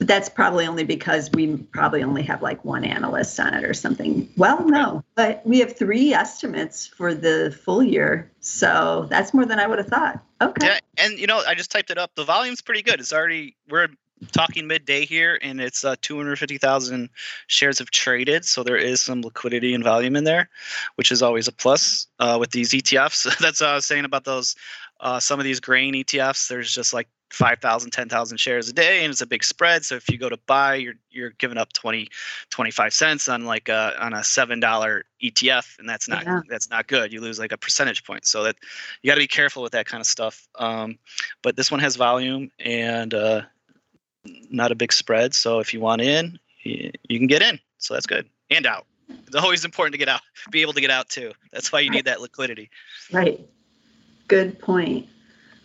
but 0.00 0.08
that's 0.08 0.30
probably 0.30 0.66
only 0.66 0.82
because 0.82 1.30
we 1.32 1.58
probably 1.58 2.02
only 2.02 2.22
have 2.22 2.40
like 2.40 2.64
one 2.64 2.84
analyst 2.84 3.38
on 3.38 3.52
it 3.52 3.64
or 3.64 3.74
something. 3.74 4.26
Well, 4.38 4.66
no, 4.66 5.04
but 5.14 5.42
we 5.44 5.58
have 5.58 5.76
three 5.76 6.14
estimates 6.14 6.86
for 6.86 7.12
the 7.12 7.56
full 7.64 7.82
year, 7.82 8.32
so 8.40 9.06
that's 9.10 9.34
more 9.34 9.44
than 9.44 9.60
I 9.60 9.66
would 9.66 9.78
have 9.78 9.88
thought. 9.88 10.24
Okay. 10.40 10.66
Yeah, 10.66 10.78
and 10.96 11.18
you 11.18 11.26
know, 11.26 11.42
I 11.46 11.54
just 11.54 11.70
typed 11.70 11.90
it 11.90 11.98
up. 11.98 12.12
The 12.14 12.24
volume's 12.24 12.62
pretty 12.62 12.80
good. 12.80 12.98
It's 12.98 13.12
already 13.12 13.56
we're 13.68 13.88
talking 14.32 14.66
midday 14.66 15.04
here, 15.04 15.38
and 15.42 15.60
it's 15.60 15.84
uh, 15.84 15.96
250,000 16.00 17.10
shares 17.46 17.78
have 17.78 17.90
traded, 17.90 18.46
so 18.46 18.62
there 18.62 18.78
is 18.78 19.02
some 19.02 19.20
liquidity 19.20 19.74
and 19.74 19.84
volume 19.84 20.16
in 20.16 20.24
there, 20.24 20.48
which 20.94 21.12
is 21.12 21.20
always 21.20 21.46
a 21.46 21.52
plus 21.52 22.06
uh, 22.20 22.38
with 22.40 22.52
these 22.52 22.70
ETFs. 22.70 23.24
That's 23.38 23.60
what 23.60 23.68
I 23.68 23.74
was 23.74 23.84
saying 23.84 24.06
about 24.06 24.24
those. 24.24 24.56
Uh, 24.98 25.20
some 25.20 25.38
of 25.38 25.44
these 25.44 25.60
grain 25.60 25.92
ETFs, 25.92 26.48
there's 26.48 26.74
just 26.74 26.94
like 26.94 27.08
5,000, 27.30 27.90
10,000 27.90 28.38
shares 28.38 28.68
a 28.68 28.72
day, 28.72 29.04
and 29.04 29.10
it's 29.12 29.20
a 29.20 29.26
big 29.26 29.44
spread. 29.44 29.84
So 29.84 29.94
if 29.94 30.08
you 30.08 30.18
go 30.18 30.28
to 30.28 30.36
buy, 30.46 30.74
you're 30.74 30.94
you're 31.10 31.30
giving 31.30 31.58
up 31.58 31.72
20, 31.72 32.08
25 32.50 32.92
cents 32.92 33.28
on 33.28 33.44
like 33.44 33.68
a 33.68 33.94
on 34.04 34.14
a 34.14 34.24
seven 34.24 34.60
dollar 34.60 35.04
ETF, 35.22 35.78
and 35.78 35.88
that's 35.88 36.08
not 36.08 36.24
Yeah. 36.24 36.40
that's 36.48 36.70
not 36.70 36.86
good. 36.86 37.12
You 37.12 37.20
lose 37.20 37.38
like 37.38 37.52
a 37.52 37.56
percentage 37.56 38.04
point. 38.04 38.26
So 38.26 38.42
that 38.44 38.56
you 39.02 39.08
got 39.08 39.14
to 39.14 39.20
be 39.20 39.28
careful 39.28 39.62
with 39.62 39.72
that 39.72 39.86
kind 39.86 40.00
of 40.00 40.06
stuff. 40.06 40.48
Um, 40.56 40.98
but 41.42 41.56
this 41.56 41.70
one 41.70 41.80
has 41.80 41.96
volume 41.96 42.50
and 42.58 43.14
uh, 43.14 43.42
not 44.50 44.72
a 44.72 44.74
big 44.74 44.92
spread. 44.92 45.34
So 45.34 45.60
if 45.60 45.72
you 45.72 45.80
want 45.80 46.02
in, 46.02 46.38
you, 46.62 46.90
you 47.08 47.18
can 47.18 47.26
get 47.26 47.42
in. 47.42 47.58
So 47.78 47.94
that's 47.94 48.06
good 48.06 48.28
and 48.50 48.66
out. 48.66 48.86
It's 49.26 49.36
always 49.36 49.64
important 49.64 49.92
to 49.94 49.98
get 49.98 50.08
out, 50.08 50.20
be 50.50 50.62
able 50.62 50.72
to 50.72 50.80
get 50.80 50.90
out 50.90 51.08
too. 51.08 51.32
That's 51.52 51.72
why 51.72 51.80
you 51.80 51.90
need 51.90 52.04
that 52.04 52.20
liquidity. 52.20 52.70
Right. 53.12 53.40
Good 54.28 54.58
point. 54.58 55.08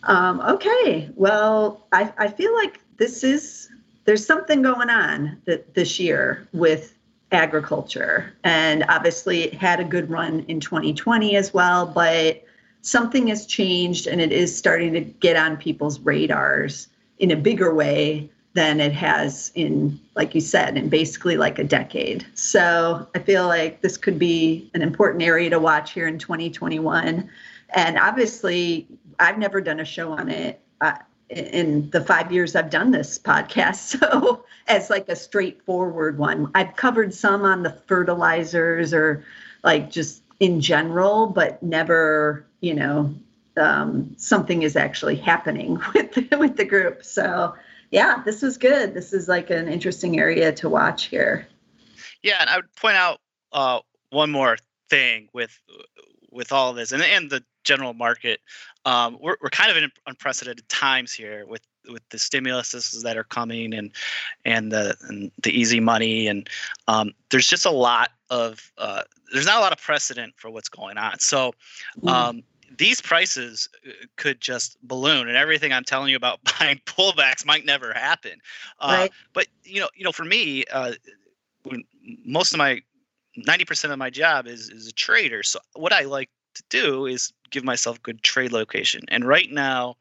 Um, 0.06 0.40
okay. 0.40 1.10
Well, 1.14 1.86
I, 1.92 2.12
I 2.16 2.28
feel 2.28 2.54
like 2.54 2.80
this 2.96 3.22
is 3.22 3.68
there's 4.04 4.24
something 4.24 4.62
going 4.62 4.88
on 4.88 5.42
that 5.46 5.74
this 5.74 5.98
year 5.98 6.48
with 6.52 6.96
agriculture, 7.32 8.32
and 8.44 8.84
obviously 8.88 9.42
it 9.42 9.54
had 9.54 9.80
a 9.80 9.84
good 9.84 10.08
run 10.08 10.44
in 10.48 10.60
2020 10.60 11.36
as 11.36 11.52
well, 11.52 11.86
but 11.86 12.44
something 12.82 13.26
has 13.26 13.46
changed 13.46 14.06
and 14.06 14.20
it 14.20 14.30
is 14.30 14.56
starting 14.56 14.92
to 14.92 15.00
get 15.00 15.36
on 15.36 15.56
people's 15.56 15.98
radars 16.00 16.86
in 17.18 17.32
a 17.32 17.36
bigger 17.36 17.74
way 17.74 18.30
than 18.54 18.80
it 18.80 18.92
has 18.92 19.50
in, 19.54 20.00
like 20.14 20.34
you 20.34 20.40
said, 20.40 20.78
in 20.78 20.88
basically 20.88 21.36
like 21.36 21.58
a 21.58 21.64
decade. 21.64 22.24
So 22.34 23.06
I 23.14 23.18
feel 23.18 23.46
like 23.46 23.82
this 23.82 23.96
could 23.96 24.18
be 24.18 24.70
an 24.72 24.82
important 24.82 25.22
area 25.22 25.50
to 25.50 25.58
watch 25.58 25.92
here 25.92 26.06
in 26.06 26.18
2021. 26.18 27.28
And 27.74 27.98
obviously, 27.98 28.86
I've 29.18 29.38
never 29.38 29.60
done 29.60 29.80
a 29.80 29.84
show 29.84 30.12
on 30.12 30.28
it 30.28 30.60
uh, 30.80 30.96
in 31.28 31.90
the 31.90 32.00
five 32.00 32.30
years 32.30 32.54
I've 32.54 32.70
done 32.70 32.90
this 32.90 33.18
podcast. 33.18 33.96
So, 34.06 34.44
as 34.68 34.90
like 34.90 35.08
a 35.08 35.16
straightforward 35.16 36.18
one, 36.18 36.50
I've 36.54 36.74
covered 36.74 37.14
some 37.14 37.44
on 37.44 37.62
the 37.62 37.70
fertilizers 37.86 38.92
or 38.92 39.24
like 39.62 39.90
just 39.90 40.22
in 40.40 40.60
general, 40.60 41.28
but 41.28 41.62
never, 41.62 42.44
you 42.60 42.74
know, 42.74 43.14
um, 43.56 44.12
something 44.18 44.62
is 44.62 44.74
actually 44.76 45.16
happening 45.16 45.78
with 45.94 46.12
the, 46.12 46.36
with 46.36 46.56
the 46.56 46.64
group. 46.64 47.04
So, 47.04 47.54
yeah, 47.90 48.22
this 48.24 48.42
was 48.42 48.58
good. 48.58 48.94
This 48.94 49.12
is 49.12 49.28
like 49.28 49.50
an 49.50 49.68
interesting 49.68 50.18
area 50.18 50.52
to 50.52 50.68
watch 50.68 51.04
here. 51.04 51.46
Yeah, 52.22 52.38
and 52.40 52.50
I 52.50 52.56
would 52.56 52.74
point 52.74 52.96
out 52.96 53.20
uh, 53.52 53.80
one 54.10 54.30
more 54.30 54.56
thing 54.90 55.28
with 55.32 55.58
with 56.30 56.52
all 56.52 56.72
this 56.72 56.92
and 56.92 57.02
and 57.02 57.30
the 57.30 57.42
general 57.64 57.94
market. 57.94 58.40
Um, 58.86 59.18
we're 59.20 59.36
we're 59.42 59.50
kind 59.50 59.70
of 59.70 59.76
in 59.76 59.90
unprecedented 60.06 60.68
times 60.68 61.12
here 61.12 61.44
with 61.46 61.60
with 61.88 62.08
the 62.08 62.16
stimuluses 62.16 63.02
that 63.02 63.16
are 63.16 63.24
coming 63.24 63.74
and 63.74 63.90
and 64.44 64.72
the 64.72 64.96
and 65.08 65.30
the 65.42 65.50
easy 65.50 65.80
money 65.80 66.26
and 66.26 66.48
um, 66.88 67.12
there's 67.30 67.46
just 67.46 67.66
a 67.66 67.70
lot 67.70 68.10
of 68.30 68.72
uh, 68.78 69.02
there's 69.32 69.46
not 69.46 69.58
a 69.58 69.60
lot 69.60 69.72
of 69.72 69.78
precedent 69.78 70.34
for 70.36 70.50
what's 70.50 70.68
going 70.68 70.98
on. 70.98 71.18
So 71.18 71.52
um, 72.06 72.42
these 72.78 73.00
prices 73.00 73.68
uh, 73.86 73.90
could 74.16 74.40
just 74.40 74.76
balloon, 74.82 75.28
and 75.28 75.36
everything 75.36 75.72
I'm 75.72 75.84
telling 75.84 76.10
you 76.10 76.16
about 76.16 76.40
buying 76.58 76.80
pullbacks 76.86 77.44
might 77.44 77.64
never 77.64 77.92
happen. 77.92 78.38
Uh, 78.80 78.96
Right. 79.00 79.12
But 79.32 79.46
you 79.64 79.80
know, 79.80 79.88
you 79.94 80.04
know, 80.04 80.12
for 80.12 80.24
me, 80.24 80.64
uh, 80.72 80.92
most 82.24 82.52
of 82.52 82.58
my 82.58 82.80
90% 83.38 83.90
of 83.90 83.98
my 83.98 84.10
job 84.10 84.46
is 84.46 84.70
is 84.70 84.88
a 84.88 84.92
trader. 84.92 85.42
So 85.42 85.58
what 85.74 85.92
I 85.92 86.02
like 86.02 86.30
to 86.54 86.62
do 86.70 87.06
is 87.06 87.32
give 87.50 87.64
myself 87.64 88.02
good 88.02 88.22
trade 88.22 88.52
location. 88.52 89.02
And 89.08 89.24
right 89.24 89.50
now, 89.50 89.96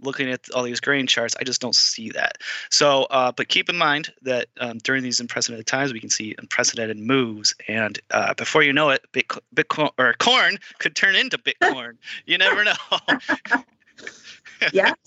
looking 0.00 0.30
at 0.30 0.48
all 0.54 0.62
these 0.62 0.80
grain 0.80 1.06
charts, 1.06 1.34
I 1.40 1.44
just 1.44 1.60
don't 1.60 1.74
see 1.74 2.10
that. 2.10 2.38
So, 2.70 3.04
uh, 3.04 3.32
but 3.32 3.48
keep 3.48 3.68
in 3.68 3.76
mind 3.76 4.12
that 4.22 4.48
um, 4.60 4.78
during 4.78 5.02
these 5.02 5.20
unprecedented 5.20 5.66
times, 5.66 5.92
we 5.92 6.00
can 6.00 6.10
see 6.10 6.34
unprecedented 6.38 6.98
moves, 6.98 7.54
and 7.68 7.98
uh, 8.10 8.34
before 8.34 8.62
you 8.62 8.72
know 8.72 8.90
it, 8.90 9.04
Bitcoin, 9.12 9.40
Bitcoin 9.54 9.90
or 9.98 10.14
corn 10.14 10.58
could 10.78 10.96
turn 10.96 11.14
into 11.14 11.38
Bitcoin. 11.38 11.96
you 12.26 12.38
never 12.38 12.64
know. 12.64 12.74
yeah. 14.72 14.94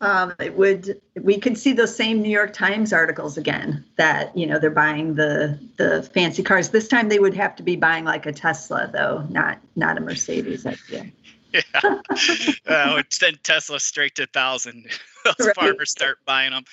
Um, 0.00 0.32
it 0.38 0.56
would 0.56 1.00
we 1.20 1.38
could 1.40 1.58
see 1.58 1.72
those 1.72 1.94
same 1.94 2.22
New 2.22 2.30
York 2.30 2.52
Times 2.52 2.92
articles 2.92 3.36
again 3.36 3.84
that 3.96 4.36
you 4.36 4.46
know 4.46 4.58
they're 4.58 4.70
buying 4.70 5.14
the 5.14 5.58
the 5.76 6.08
fancy 6.14 6.42
cars. 6.42 6.68
This 6.68 6.86
time 6.86 7.08
they 7.08 7.18
would 7.18 7.34
have 7.34 7.56
to 7.56 7.64
be 7.64 7.74
buying 7.74 8.04
like 8.04 8.24
a 8.26 8.32
Tesla 8.32 8.88
though, 8.92 9.26
not 9.28 9.58
not 9.74 9.98
a 9.98 10.00
Mercedes. 10.00 10.66
I 10.66 10.74
feel. 10.74 11.04
yeah. 11.52 11.62
Uh, 12.66 12.92
would 12.94 13.12
send 13.12 13.42
Tesla 13.42 13.80
straight 13.80 14.14
to 14.16 14.26
thousand. 14.26 14.86
Those 15.24 15.46
Right. 15.48 15.54
farmers 15.56 15.90
start 15.90 16.18
buying 16.24 16.52
them. 16.52 16.64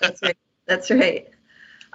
That's 0.00 0.22
right. 0.22 0.36
That's 0.66 0.90
right. 0.90 1.28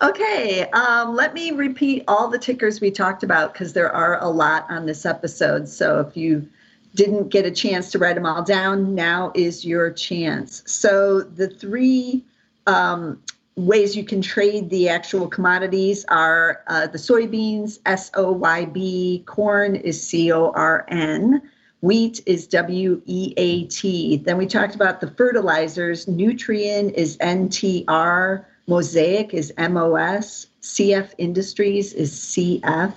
Okay, 0.02 0.70
um, 0.72 1.16
let 1.16 1.34
me 1.34 1.52
repeat 1.52 2.04
all 2.08 2.28
the 2.28 2.40
tickers 2.40 2.82
we 2.82 2.90
talked 2.92 3.22
about 3.24 3.54
because 3.54 3.74
there 3.74 3.92
are 3.92 4.20
a 4.22 4.28
lot 4.28 4.66
on 4.70 4.86
this 4.88 5.06
episode. 5.06 5.70
So 5.70 6.00
if 6.00 6.18
you 6.18 6.50
didn't 6.96 7.30
get 7.30 7.46
a 7.46 7.52
chance 7.52 7.92
to 7.92 8.00
write 8.00 8.16
them 8.16 8.26
all 8.26 8.44
down, 8.44 8.94
now 8.94 9.32
is 9.36 9.66
your 9.66 9.92
chance. 9.92 10.64
So 10.66 11.22
the 11.22 11.48
three 11.48 12.24
um, 12.68 13.22
ways 13.56 13.96
you 13.96 14.04
can 14.04 14.22
trade 14.22 14.70
the 14.70 14.90
actual 14.90 15.28
commodities 15.28 16.06
are 16.06 16.64
uh, 16.68 16.88
the 16.88 16.98
soybeans, 16.98 17.80
S 17.86 18.12
O 18.16 18.32
Y 18.32 18.66
B, 18.66 19.24
corn 19.26 19.76
is 19.76 20.02
C 20.02 20.32
O 20.32 20.52
R 20.52 20.86
N. 20.90 21.42
Wheat 21.82 22.22
is 22.26 22.48
W 22.48 23.02
E 23.06 23.34
A 23.38 23.66
T. 23.66 24.18
Then 24.18 24.38
we 24.38 24.48
talked 24.48 24.76
about 24.76 25.02
the 25.02 25.12
fertilizers. 25.12 26.06
Nutrien 26.06 26.94
is 26.94 27.18
N 27.20 27.50
T 27.50 27.84
R. 27.88 28.48
Mosaic 28.68 29.34
is 29.34 29.52
M 29.58 29.76
O 29.76 29.96
S. 29.96 30.48
CF 30.62 31.12
Industries 31.18 31.92
is 31.94 32.14
CF. 32.14 32.94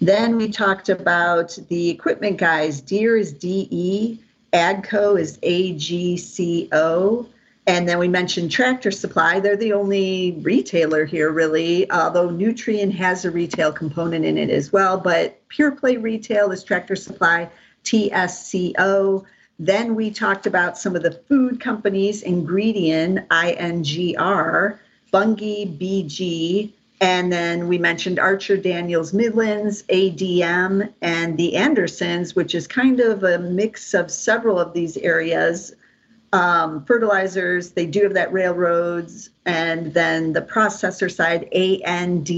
Then 0.00 0.36
we 0.36 0.50
talked 0.50 0.88
about 0.88 1.58
the 1.68 1.88
equipment 1.88 2.36
guys. 2.36 2.80
Deere 2.80 3.16
is 3.16 3.32
DE. 3.32 4.20
AGCO 4.52 5.18
is 5.20 5.38
AGCO. 5.38 7.26
And 7.68 7.88
then 7.88 7.98
we 7.98 8.06
mentioned 8.06 8.52
Tractor 8.52 8.92
Supply. 8.92 9.40
They're 9.40 9.56
the 9.56 9.72
only 9.72 10.38
retailer 10.42 11.04
here, 11.04 11.32
really, 11.32 11.90
although 11.90 12.28
Nutrien 12.28 12.92
has 12.92 13.24
a 13.24 13.30
retail 13.30 13.72
component 13.72 14.24
in 14.24 14.38
it 14.38 14.50
as 14.50 14.72
well. 14.72 14.98
But 14.98 15.40
pure 15.48 15.72
play 15.72 15.96
retail 15.96 16.52
is 16.52 16.62
Tractor 16.62 16.94
Supply, 16.94 17.50
TSCO. 17.82 19.24
Then 19.58 19.94
we 19.96 20.10
talked 20.10 20.46
about 20.46 20.78
some 20.78 20.94
of 20.94 21.02
the 21.02 21.12
food 21.28 21.58
companies, 21.60 22.22
Ingredion, 22.22 23.26
I-N-G-R, 23.30 24.80
Bunge, 25.12 25.78
BG, 25.78 26.70
and 27.00 27.30
then 27.30 27.68
we 27.68 27.76
mentioned 27.76 28.18
Archer 28.18 28.56
Daniels 28.56 29.12
Midlands, 29.12 29.82
ADM, 29.84 30.92
and 31.02 31.36
the 31.36 31.56
Andersons, 31.56 32.34
which 32.34 32.54
is 32.54 32.66
kind 32.66 33.00
of 33.00 33.22
a 33.22 33.38
mix 33.38 33.92
of 33.92 34.10
several 34.10 34.58
of 34.58 34.72
these 34.72 34.96
areas. 34.98 35.74
Um, 36.32 36.84
fertilizers, 36.86 37.72
they 37.72 37.86
do 37.86 38.02
have 38.02 38.14
that 38.14 38.32
railroads, 38.32 39.30
and 39.44 39.92
then 39.92 40.32
the 40.32 40.42
processor 40.42 41.12
side, 41.12 41.48
ANDE, 41.52 42.30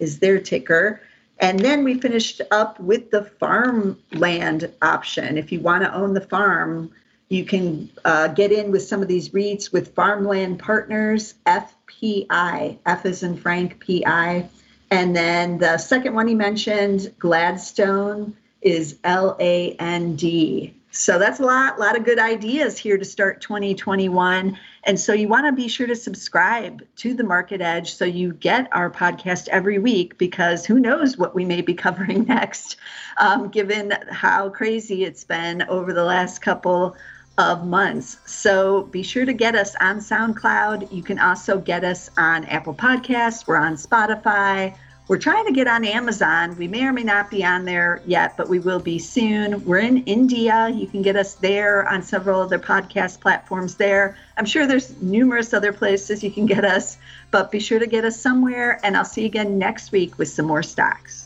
is 0.00 0.18
their 0.20 0.40
ticker. 0.40 1.00
And 1.38 1.60
then 1.60 1.84
we 1.84 2.00
finished 2.00 2.40
up 2.50 2.80
with 2.80 3.10
the 3.10 3.24
farmland 3.24 4.72
option. 4.80 5.36
If 5.36 5.52
you 5.52 5.60
want 5.60 5.84
to 5.84 5.94
own 5.94 6.14
the 6.14 6.22
farm, 6.22 6.90
you 7.28 7.44
can 7.44 7.90
uh, 8.04 8.28
get 8.28 8.52
in 8.52 8.70
with 8.70 8.82
some 8.82 9.02
of 9.02 9.08
these 9.08 9.30
REITs 9.30 9.72
with 9.72 9.94
Farmland 9.94 10.58
Partners, 10.58 11.34
FPI, 11.46 12.78
F 12.86 13.06
is 13.06 13.22
in 13.22 13.36
Frank, 13.36 13.84
PI. 13.84 14.48
And 14.90 15.16
then 15.16 15.58
the 15.58 15.78
second 15.78 16.14
one 16.14 16.28
he 16.28 16.34
mentioned, 16.34 17.12
Gladstone, 17.18 18.36
is 18.62 18.98
L 19.02 19.36
A 19.40 19.72
N 19.72 20.14
D. 20.16 20.74
So 20.96 21.18
that's 21.18 21.40
a 21.40 21.44
lot, 21.44 21.78
lot 21.78 21.94
of 21.94 22.04
good 22.04 22.18
ideas 22.18 22.78
here 22.78 22.96
to 22.96 23.04
start 23.04 23.42
2021. 23.42 24.58
And 24.84 24.98
so 24.98 25.12
you 25.12 25.28
want 25.28 25.44
to 25.44 25.52
be 25.52 25.68
sure 25.68 25.86
to 25.86 25.94
subscribe 25.94 26.82
to 26.96 27.12
the 27.12 27.22
Market 27.22 27.60
Edge 27.60 27.92
so 27.92 28.06
you 28.06 28.32
get 28.32 28.68
our 28.72 28.90
podcast 28.90 29.48
every 29.48 29.78
week 29.78 30.16
because 30.16 30.64
who 30.64 30.80
knows 30.80 31.18
what 31.18 31.34
we 31.34 31.44
may 31.44 31.60
be 31.60 31.74
covering 31.74 32.24
next, 32.28 32.76
um, 33.18 33.48
given 33.48 33.92
how 34.10 34.48
crazy 34.48 35.04
it's 35.04 35.22
been 35.22 35.62
over 35.68 35.92
the 35.92 36.04
last 36.04 36.40
couple 36.40 36.96
of 37.38 37.66
months. 37.66 38.18
So 38.26 38.82
be 38.84 39.02
sure 39.02 39.24
to 39.24 39.32
get 39.32 39.54
us 39.54 39.74
on 39.80 39.98
SoundCloud. 39.98 40.92
You 40.92 41.02
can 41.02 41.18
also 41.18 41.58
get 41.58 41.84
us 41.84 42.10
on 42.16 42.44
Apple 42.46 42.74
Podcasts. 42.74 43.46
We're 43.46 43.56
on 43.56 43.74
Spotify. 43.74 44.76
We're 45.08 45.18
trying 45.18 45.46
to 45.46 45.52
get 45.52 45.68
on 45.68 45.84
Amazon. 45.84 46.56
We 46.56 46.66
may 46.66 46.84
or 46.84 46.92
may 46.92 47.04
not 47.04 47.30
be 47.30 47.44
on 47.44 47.64
there 47.64 48.02
yet, 48.06 48.36
but 48.36 48.48
we 48.48 48.58
will 48.58 48.80
be 48.80 48.98
soon. 48.98 49.64
We're 49.64 49.78
in 49.78 50.02
India. 50.04 50.68
You 50.68 50.88
can 50.88 51.02
get 51.02 51.14
us 51.14 51.34
there 51.34 51.88
on 51.88 52.02
several 52.02 52.40
other 52.40 52.58
podcast 52.58 53.20
platforms 53.20 53.76
there. 53.76 54.16
I'm 54.36 54.46
sure 54.46 54.66
there's 54.66 55.00
numerous 55.00 55.54
other 55.54 55.72
places 55.72 56.24
you 56.24 56.32
can 56.32 56.46
get 56.46 56.64
us, 56.64 56.98
but 57.30 57.52
be 57.52 57.60
sure 57.60 57.78
to 57.78 57.86
get 57.86 58.04
us 58.04 58.20
somewhere. 58.20 58.80
And 58.82 58.96
I'll 58.96 59.04
see 59.04 59.20
you 59.20 59.26
again 59.28 59.58
next 59.58 59.92
week 59.92 60.18
with 60.18 60.28
some 60.28 60.46
more 60.46 60.64
stocks. 60.64 61.25